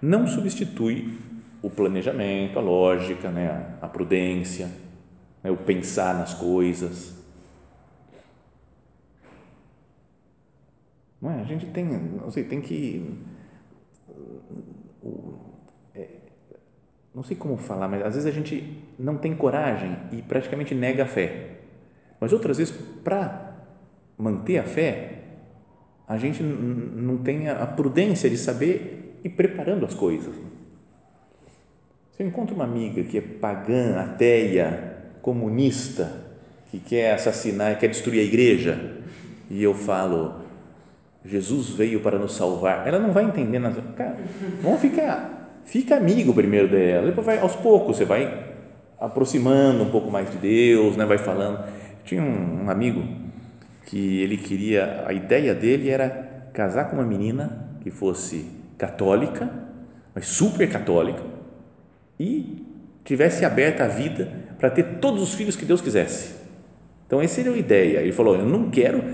não 0.00 0.24
substitui 0.28 1.18
o 1.60 1.68
planejamento, 1.68 2.60
a 2.60 2.62
lógica, 2.62 3.28
né? 3.28 3.74
a 3.82 3.88
prudência, 3.88 4.70
né? 5.42 5.50
o 5.50 5.56
pensar 5.56 6.14
nas 6.14 6.32
coisas 6.32 7.16
Não 11.20 11.32
é? 11.32 11.40
A 11.40 11.44
gente 11.44 11.66
tem, 11.66 11.84
não 11.84 12.30
sei, 12.30 12.44
tem 12.44 12.60
que 12.60 13.18
não 17.16 17.22
sei 17.22 17.34
como 17.34 17.56
falar, 17.56 17.88
mas 17.88 18.04
às 18.04 18.14
vezes 18.14 18.26
a 18.26 18.30
gente 18.30 18.78
não 18.98 19.16
tem 19.16 19.34
coragem 19.34 19.96
e 20.12 20.20
praticamente 20.20 20.74
nega 20.74 21.04
a 21.04 21.06
fé. 21.06 21.60
Mas 22.20 22.30
outras 22.30 22.58
vezes, 22.58 22.76
para 23.02 23.54
manter 24.18 24.58
a 24.58 24.64
fé, 24.64 25.22
a 26.06 26.18
gente 26.18 26.42
não 26.42 27.16
tem 27.16 27.48
a 27.48 27.66
prudência 27.66 28.28
de 28.28 28.36
saber 28.36 29.18
ir 29.24 29.30
preparando 29.30 29.86
as 29.86 29.94
coisas. 29.94 30.34
Se 32.12 32.22
eu 32.22 32.26
encontro 32.26 32.54
uma 32.54 32.64
amiga 32.64 33.02
que 33.02 33.16
é 33.16 33.22
pagã, 33.22 33.98
ateia, 33.98 34.96
comunista, 35.22 36.22
que 36.70 36.78
quer 36.78 37.14
assassinar, 37.14 37.78
quer 37.78 37.88
destruir 37.88 38.20
a 38.20 38.24
igreja, 38.24 38.98
e 39.48 39.62
eu 39.62 39.72
falo, 39.72 40.42
Jesus 41.24 41.70
veio 41.70 42.00
para 42.00 42.18
nos 42.18 42.36
salvar. 42.36 42.86
Ela 42.86 42.98
não 42.98 43.12
vai 43.12 43.24
entender 43.24 43.58
nada. 43.58 43.80
Cara, 43.96 44.18
vamos 44.60 44.82
ficar, 44.82 45.35
fica 45.66 45.96
amigo 45.96 46.32
primeiro 46.32 46.68
dela. 46.68 47.06
Depois 47.06 47.26
vai, 47.26 47.38
aos 47.38 47.54
poucos 47.54 47.98
você 47.98 48.04
vai 48.04 48.46
aproximando 48.98 49.82
um 49.82 49.90
pouco 49.90 50.10
mais 50.10 50.30
de 50.30 50.38
Deus, 50.38 50.96
né? 50.96 51.04
Vai 51.04 51.18
falando. 51.18 51.62
Tinha 52.04 52.22
um, 52.22 52.64
um 52.64 52.70
amigo 52.70 53.04
que 53.84 54.20
ele 54.22 54.36
queria, 54.36 55.04
a 55.06 55.12
ideia 55.12 55.54
dele 55.54 55.90
era 55.90 56.48
casar 56.52 56.88
com 56.88 56.96
uma 56.96 57.04
menina 57.04 57.78
que 57.82 57.90
fosse 57.90 58.50
católica, 58.78 59.48
mas 60.14 60.26
super 60.26 60.68
católica, 60.68 61.22
e 62.18 62.64
tivesse 63.04 63.44
aberta 63.44 63.84
a 63.84 63.88
vida 63.88 64.32
para 64.58 64.70
ter 64.70 64.98
todos 65.00 65.22
os 65.22 65.34
filhos 65.34 65.54
que 65.54 65.64
Deus 65.64 65.80
quisesse. 65.80 66.34
Então, 67.06 67.20
essa 67.20 67.40
era 67.40 67.50
a 67.50 67.56
ideia. 67.56 67.98
Ele 67.98 68.12
falou: 68.12 68.34
Eu 68.34 68.46
não 68.46 68.70
quero 68.70 69.04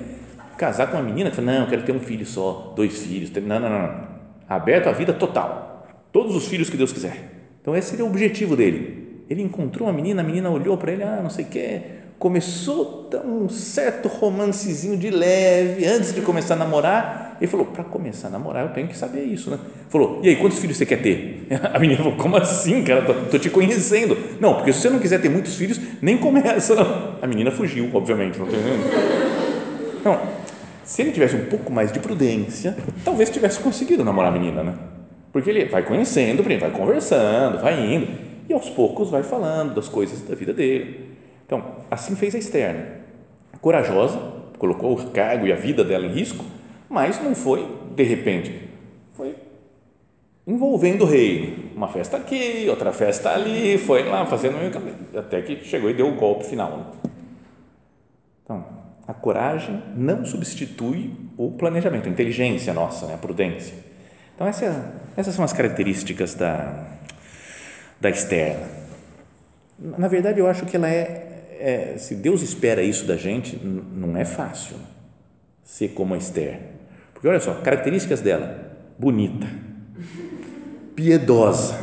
casar 0.56 0.86
com 0.86 0.96
uma 0.96 1.02
menina 1.02 1.28
que 1.30 1.36
fala, 1.36 1.52
não, 1.52 1.60
eu 1.62 1.68
quero 1.68 1.82
ter 1.82 1.92
um 1.92 2.00
filho 2.00 2.24
só, 2.24 2.72
dois 2.76 3.02
filhos. 3.02 3.30
Não, 3.30 3.60
não, 3.60 3.68
não. 3.68 4.08
Aberto 4.48 4.88
a 4.88 4.92
vida 4.92 5.12
total. 5.12 5.71
Todos 6.12 6.36
os 6.36 6.46
filhos 6.46 6.68
que 6.68 6.76
Deus 6.76 6.92
quiser. 6.92 7.16
Então, 7.60 7.74
esse 7.74 7.90
seria 7.90 8.04
o 8.04 8.08
objetivo 8.08 8.54
dele. 8.54 9.24
Ele 9.30 9.42
encontrou 9.42 9.88
uma 9.88 9.94
menina, 9.94 10.20
a 10.20 10.24
menina 10.24 10.50
olhou 10.50 10.76
para 10.76 10.92
ele, 10.92 11.02
ah, 11.02 11.20
não 11.22 11.30
sei 11.30 11.44
o 11.44 11.48
que, 11.48 11.80
começou 12.18 13.10
um 13.24 13.48
certo 13.48 14.06
romancezinho 14.06 14.96
de 14.96 15.10
leve, 15.10 15.84
antes 15.86 16.14
de 16.14 16.20
começar 16.20 16.54
a 16.54 16.56
namorar, 16.56 17.36
ele 17.40 17.50
falou, 17.50 17.66
para 17.66 17.82
começar 17.82 18.28
a 18.28 18.30
namorar 18.30 18.64
eu 18.64 18.72
tenho 18.72 18.86
que 18.86 18.96
saber 18.96 19.24
isso, 19.24 19.50
né? 19.50 19.58
Falou, 19.88 20.20
e 20.22 20.28
aí, 20.28 20.36
quantos 20.36 20.60
filhos 20.60 20.76
você 20.76 20.86
quer 20.86 21.02
ter? 21.02 21.48
A 21.74 21.80
menina 21.80 21.98
falou, 21.98 22.16
como 22.16 22.36
assim, 22.36 22.84
cara, 22.84 23.02
tô, 23.02 23.14
tô 23.14 23.38
te 23.40 23.50
conhecendo. 23.50 24.16
Não, 24.38 24.54
porque 24.54 24.72
se 24.72 24.80
você 24.80 24.90
não 24.90 25.00
quiser 25.00 25.20
ter 25.20 25.28
muitos 25.28 25.56
filhos, 25.56 25.80
nem 26.00 26.16
começa, 26.16 26.76
não. 26.76 27.16
A 27.20 27.26
menina 27.26 27.50
fugiu, 27.50 27.90
obviamente, 27.92 28.38
não 28.38 28.46
tem 28.46 28.60
Não, 30.04 30.20
se 30.84 31.02
ele 31.02 31.10
tivesse 31.10 31.34
um 31.34 31.46
pouco 31.46 31.72
mais 31.72 31.90
de 31.90 31.98
prudência, 31.98 32.76
talvez 33.04 33.30
tivesse 33.30 33.58
conseguido 33.58 34.04
namorar 34.04 34.32
a 34.32 34.38
menina, 34.38 34.62
né? 34.62 34.74
Porque 35.32 35.48
ele 35.48 35.64
vai 35.64 35.82
conhecendo, 35.82 36.42
vai 36.42 36.70
conversando, 36.70 37.58
vai 37.58 37.80
indo, 37.80 38.08
e 38.48 38.52
aos 38.52 38.68
poucos 38.68 39.10
vai 39.10 39.22
falando 39.22 39.74
das 39.74 39.88
coisas 39.88 40.20
da 40.22 40.34
vida 40.34 40.52
dele. 40.52 41.16
Então, 41.46 41.64
assim 41.90 42.14
fez 42.14 42.34
a 42.34 42.38
Esther, 42.38 42.74
né? 42.74 42.86
corajosa, 43.60 44.18
colocou 44.58 44.92
o 44.92 45.10
cargo 45.10 45.46
e 45.46 45.52
a 45.52 45.56
vida 45.56 45.82
dela 45.82 46.06
em 46.06 46.12
risco, 46.12 46.44
mas 46.88 47.22
não 47.22 47.34
foi 47.34 47.66
de 47.94 48.02
repente, 48.02 48.68
foi 49.14 49.34
envolvendo 50.46 51.02
o 51.04 51.06
rei. 51.06 51.70
Uma 51.74 51.88
festa 51.88 52.16
aqui, 52.16 52.66
outra 52.68 52.92
festa 52.92 53.30
ali, 53.30 53.78
foi 53.78 54.04
lá 54.04 54.24
fazendo 54.26 54.56
até 55.16 55.42
que 55.42 55.64
chegou 55.64 55.90
e 55.90 55.94
deu 55.94 56.08
o 56.08 56.14
golpe 56.14 56.44
final. 56.44 56.76
Né? 56.76 56.84
Então, 58.44 58.64
a 59.06 59.14
coragem 59.14 59.82
não 59.94 60.24
substitui 60.24 61.12
o 61.36 61.50
planejamento, 61.52 62.08
a 62.08 62.12
inteligência 62.12 62.72
nossa, 62.72 63.06
né? 63.06 63.14
a 63.14 63.18
prudência. 63.18 63.76
Então, 64.34 64.46
essa, 64.46 65.01
essas 65.16 65.34
são 65.34 65.44
as 65.44 65.52
características 65.52 66.34
da, 66.34 66.86
da 68.00 68.10
Esther. 68.10 68.56
Na 69.78 70.08
verdade, 70.08 70.38
eu 70.38 70.46
acho 70.46 70.64
que 70.66 70.76
ela 70.76 70.88
é 70.88 71.32
é, 71.62 71.96
se 71.96 72.16
Deus 72.16 72.42
espera 72.42 72.82
isso 72.82 73.06
da 73.06 73.16
gente, 73.16 73.56
não 73.56 74.16
é 74.16 74.24
fácil 74.24 74.74
ser 75.62 75.90
como 75.90 76.12
a 76.12 76.18
Esther. 76.18 76.58
Porque 77.14 77.28
olha 77.28 77.38
só, 77.38 77.54
características 77.54 78.20
dela: 78.20 78.76
bonita, 78.98 79.46
piedosa, 80.96 81.78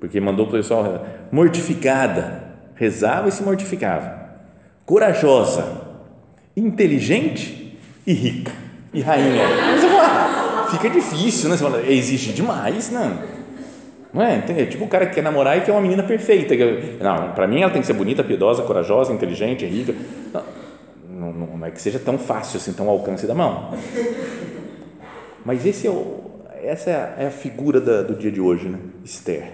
porque 0.00 0.18
mandou 0.18 0.46
o 0.46 0.50
pessoal 0.50 1.06
mortificada, 1.30 2.54
rezava 2.74 3.28
e 3.28 3.32
se 3.32 3.42
mortificava, 3.42 4.30
corajosa, 4.86 5.82
inteligente 6.56 7.78
e 8.06 8.14
rica 8.14 8.52
e 8.94 9.02
rainha. 9.02 9.42
Fica 10.70 10.90
difícil, 10.90 11.48
né? 11.48 11.56
Você 11.56 11.64
fala, 11.64 11.80
exige 11.86 12.32
demais, 12.32 12.90
não 12.90 13.38
não 14.12 14.22
é? 14.22 14.42
É 14.48 14.66
tipo 14.66 14.84
o 14.84 14.88
cara 14.88 15.06
que 15.06 15.14
quer 15.14 15.22
namorar 15.22 15.58
e 15.58 15.60
quer 15.60 15.72
uma 15.72 15.80
menina 15.80 16.02
perfeita. 16.02 16.54
Não, 17.02 17.32
para 17.32 17.46
mim 17.46 17.60
ela 17.60 17.70
tem 17.70 17.80
que 17.80 17.86
ser 17.86 17.92
bonita, 17.92 18.24
piedosa, 18.24 18.62
corajosa, 18.62 19.12
inteligente, 19.12 19.66
rica. 19.66 19.94
Não, 21.08 21.32
não, 21.32 21.46
não, 21.46 21.66
é 21.66 21.70
que 21.70 21.80
seja 21.80 21.98
tão 21.98 22.18
fácil 22.18 22.58
assim, 22.58 22.72
tão 22.72 22.88
ao 22.88 22.98
alcance 22.98 23.26
da 23.26 23.34
mão. 23.34 23.74
Mas 25.44 25.64
esse 25.66 25.86
é 25.86 25.90
o, 25.90 26.30
essa 26.62 26.90
é 26.90 26.94
a, 26.94 27.22
é 27.24 27.30
figura 27.30 27.80
da, 27.80 28.02
do 28.02 28.14
dia 28.14 28.30
de 28.30 28.40
hoje, 28.40 28.68
né? 28.68 28.78
Esther. 29.04 29.52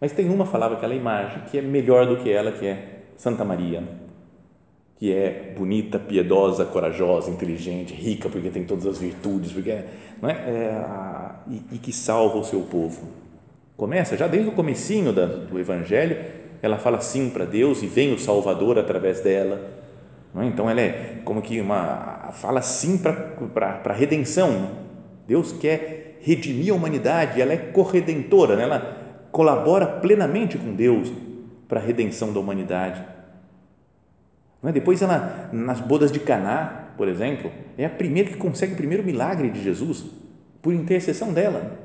Mas 0.00 0.12
tem 0.12 0.28
uma 0.28 0.46
palavra, 0.46 0.76
aquela 0.76 0.94
imagem, 0.94 1.42
que 1.50 1.58
é 1.58 1.62
melhor 1.62 2.06
do 2.06 2.18
que 2.18 2.30
ela, 2.30 2.52
que 2.52 2.66
é 2.66 3.00
Santa 3.16 3.44
Maria, 3.44 3.82
que 4.98 5.12
é 5.12 5.52
bonita, 5.56 5.98
piedosa, 5.98 6.64
corajosa, 6.64 7.30
inteligente, 7.30 7.92
rica, 7.92 8.28
porque 8.28 8.48
tem 8.48 8.64
todas 8.64 8.86
as 8.86 8.98
virtudes, 8.98 9.52
porque 9.52 9.70
é, 9.70 9.86
não 10.20 10.30
é, 10.30 10.32
é 10.32 10.84
e, 11.48 11.62
e, 11.72 11.78
que 11.78 11.92
salva 11.92 12.38
o 12.38 12.44
seu 12.44 12.60
povo. 12.62 13.02
Começa 13.76 14.16
já 14.16 14.26
desde 14.26 14.48
o 14.48 14.52
comecinho 14.52 15.12
da, 15.12 15.26
do 15.26 15.58
Evangelho, 15.58 16.16
ela 16.62 16.78
fala 16.78 17.00
sim 17.00 17.28
para 17.28 17.44
Deus 17.44 17.82
e 17.82 17.86
vem 17.86 18.14
o 18.14 18.18
Salvador 18.18 18.78
através 18.78 19.20
dela. 19.20 19.60
É? 20.34 20.44
Então 20.46 20.68
ela 20.68 20.80
é 20.80 21.20
como 21.24 21.42
que 21.42 21.60
uma 21.60 22.30
fala 22.32 22.62
sim 22.62 22.98
para 22.98 23.82
a 23.84 23.92
redenção. 23.92 24.70
Deus 25.26 25.52
quer 25.52 26.18
redimir 26.20 26.72
a 26.72 26.76
humanidade, 26.76 27.40
ela 27.40 27.52
é 27.52 27.56
corredentora, 27.56 28.56
né? 28.56 28.62
ela 28.62 28.96
colabora 29.30 29.86
plenamente 29.86 30.56
com 30.56 30.74
Deus 30.74 31.12
para 31.68 31.78
a 31.78 31.82
redenção 31.82 32.32
da 32.32 32.40
humanidade. 32.40 33.15
É? 34.66 34.72
Depois 34.72 35.00
ela 35.02 35.48
nas 35.52 35.80
bodas 35.80 36.10
de 36.10 36.20
Caná, 36.20 36.90
por 36.96 37.08
exemplo, 37.08 37.50
é 37.76 37.84
a 37.84 37.90
primeira 37.90 38.30
que 38.30 38.36
consegue 38.36 38.72
o 38.72 38.76
primeiro 38.76 39.04
milagre 39.04 39.50
de 39.50 39.62
Jesus 39.62 40.04
por 40.60 40.72
intercessão 40.74 41.32
dela. 41.32 41.78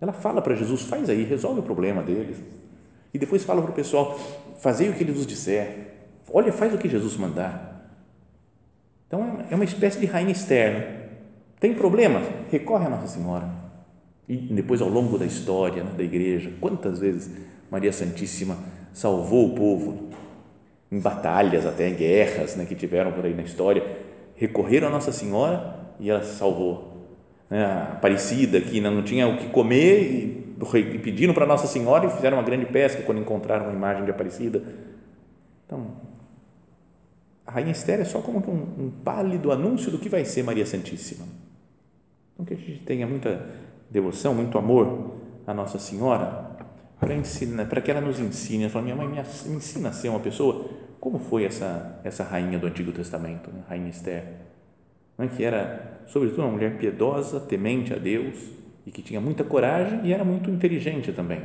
Ela 0.00 0.12
fala 0.12 0.42
para 0.42 0.54
Jesus, 0.54 0.82
faz 0.82 1.08
aí, 1.08 1.24
resolve 1.24 1.60
o 1.60 1.62
problema 1.62 2.02
deles. 2.02 2.36
E 3.14 3.18
depois 3.18 3.44
fala 3.44 3.62
para 3.62 3.70
o 3.70 3.74
pessoal, 3.74 4.18
fazei 4.60 4.90
o 4.90 4.92
que 4.92 5.02
ele 5.02 5.12
vos 5.12 5.26
disser. 5.26 5.94
Olha, 6.30 6.52
faz 6.52 6.74
o 6.74 6.78
que 6.78 6.88
Jesus 6.88 7.16
mandar. 7.16 7.90
Então 9.06 9.38
é 9.50 9.54
uma 9.54 9.64
espécie 9.64 9.98
de 9.98 10.06
rainha 10.06 10.32
externa. 10.32 10.84
Tem 11.58 11.72
problemas? 11.72 12.26
Recorre 12.50 12.86
a 12.86 12.90
Nossa 12.90 13.06
Senhora. 13.06 13.48
E 14.28 14.36
depois, 14.36 14.82
ao 14.82 14.88
longo 14.88 15.16
da 15.16 15.24
história 15.24 15.84
né, 15.84 15.92
da 15.96 16.02
igreja, 16.02 16.50
quantas 16.60 16.98
vezes 16.98 17.30
Maria 17.70 17.92
Santíssima 17.92 18.58
salvou 18.92 19.52
o 19.52 19.54
povo 19.54 20.10
em 20.96 21.00
batalhas, 21.00 21.66
até 21.66 21.88
em 21.88 21.94
guerras 21.94 22.56
né, 22.56 22.64
que 22.64 22.74
tiveram 22.74 23.12
por 23.12 23.24
aí 23.24 23.34
na 23.34 23.42
história, 23.42 23.84
recorreram 24.34 24.88
a 24.88 24.90
Nossa 24.90 25.12
Senhora 25.12 25.76
e 26.00 26.08
ela 26.08 26.22
salvou 26.22 26.96
né, 27.50 27.64
Aparecida, 27.92 28.60
que 28.60 28.80
não 28.80 29.02
tinha 29.02 29.28
o 29.28 29.36
que 29.36 29.48
comer 29.48 30.02
e 30.74 30.98
pediram 30.98 31.34
para 31.34 31.44
Nossa 31.44 31.66
Senhora 31.66 32.06
e 32.06 32.10
fizeram 32.10 32.38
uma 32.38 32.42
grande 32.42 32.66
pesca 32.66 33.02
quando 33.02 33.20
encontraram 33.20 33.66
uma 33.66 33.74
imagem 33.74 34.04
de 34.04 34.10
Aparecida. 34.10 34.62
Então, 35.66 35.86
a 37.46 37.52
Rainha 37.52 37.72
Esther 37.72 38.00
é 38.00 38.04
só 38.04 38.20
como 38.20 38.38
um, 38.38 38.86
um 38.86 38.90
pálido 39.04 39.52
anúncio 39.52 39.90
do 39.90 39.98
que 39.98 40.08
vai 40.08 40.24
ser 40.24 40.42
Maria 40.42 40.64
Santíssima. 40.64 41.26
Então, 42.32 42.46
que 42.46 42.54
a 42.54 42.56
gente 42.56 42.82
tenha 42.84 43.06
muita 43.06 43.46
devoção, 43.90 44.34
muito 44.34 44.56
amor 44.56 45.14
a 45.46 45.54
Nossa 45.54 45.78
Senhora, 45.78 46.56
para 46.98 47.14
ensinar, 47.14 47.66
para 47.66 47.80
que 47.80 47.90
ela 47.90 48.00
nos 48.00 48.18
ensine. 48.18 48.64
Ela 48.64 48.82
minha 48.82 48.96
mãe 48.96 49.06
me 49.06 49.56
ensina 49.56 49.90
a 49.90 49.92
ser 49.92 50.08
uma 50.08 50.20
pessoa. 50.20 50.64
Como 51.06 51.20
foi 51.20 51.44
essa 51.44 52.00
essa 52.02 52.24
rainha 52.24 52.58
do 52.58 52.66
Antigo 52.66 52.90
Testamento, 52.90 53.48
né? 53.52 53.62
Rainha 53.68 53.90
Esther? 53.90 54.24
é? 55.16 55.28
que 55.28 55.44
era, 55.44 56.00
sobretudo, 56.08 56.42
uma 56.42 56.50
mulher 56.50 56.76
piedosa, 56.78 57.38
temente 57.38 57.94
a 57.94 57.96
Deus 57.96 58.34
e 58.84 58.90
que 58.90 59.02
tinha 59.02 59.20
muita 59.20 59.44
coragem 59.44 60.04
e 60.04 60.12
era 60.12 60.24
muito 60.24 60.50
inteligente 60.50 61.12
também. 61.12 61.40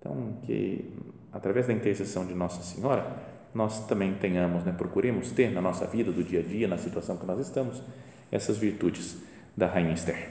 Então, 0.00 0.40
que 0.42 0.92
através 1.32 1.68
da 1.68 1.72
intercessão 1.72 2.26
de 2.26 2.34
Nossa 2.34 2.60
Senhora, 2.64 3.06
nós 3.54 3.86
também 3.86 4.14
tenhamos, 4.14 4.64
né, 4.64 4.74
procuremos 4.76 5.30
ter 5.30 5.52
na 5.52 5.62
nossa 5.62 5.86
vida 5.86 6.10
do 6.10 6.24
dia 6.24 6.40
a 6.40 6.42
dia, 6.42 6.66
na 6.66 6.78
situação 6.78 7.16
que 7.16 7.26
nós 7.26 7.38
estamos, 7.38 7.80
essas 8.32 8.58
virtudes 8.58 9.18
da 9.56 9.68
Rainha 9.68 9.94
Esther. 9.94 10.30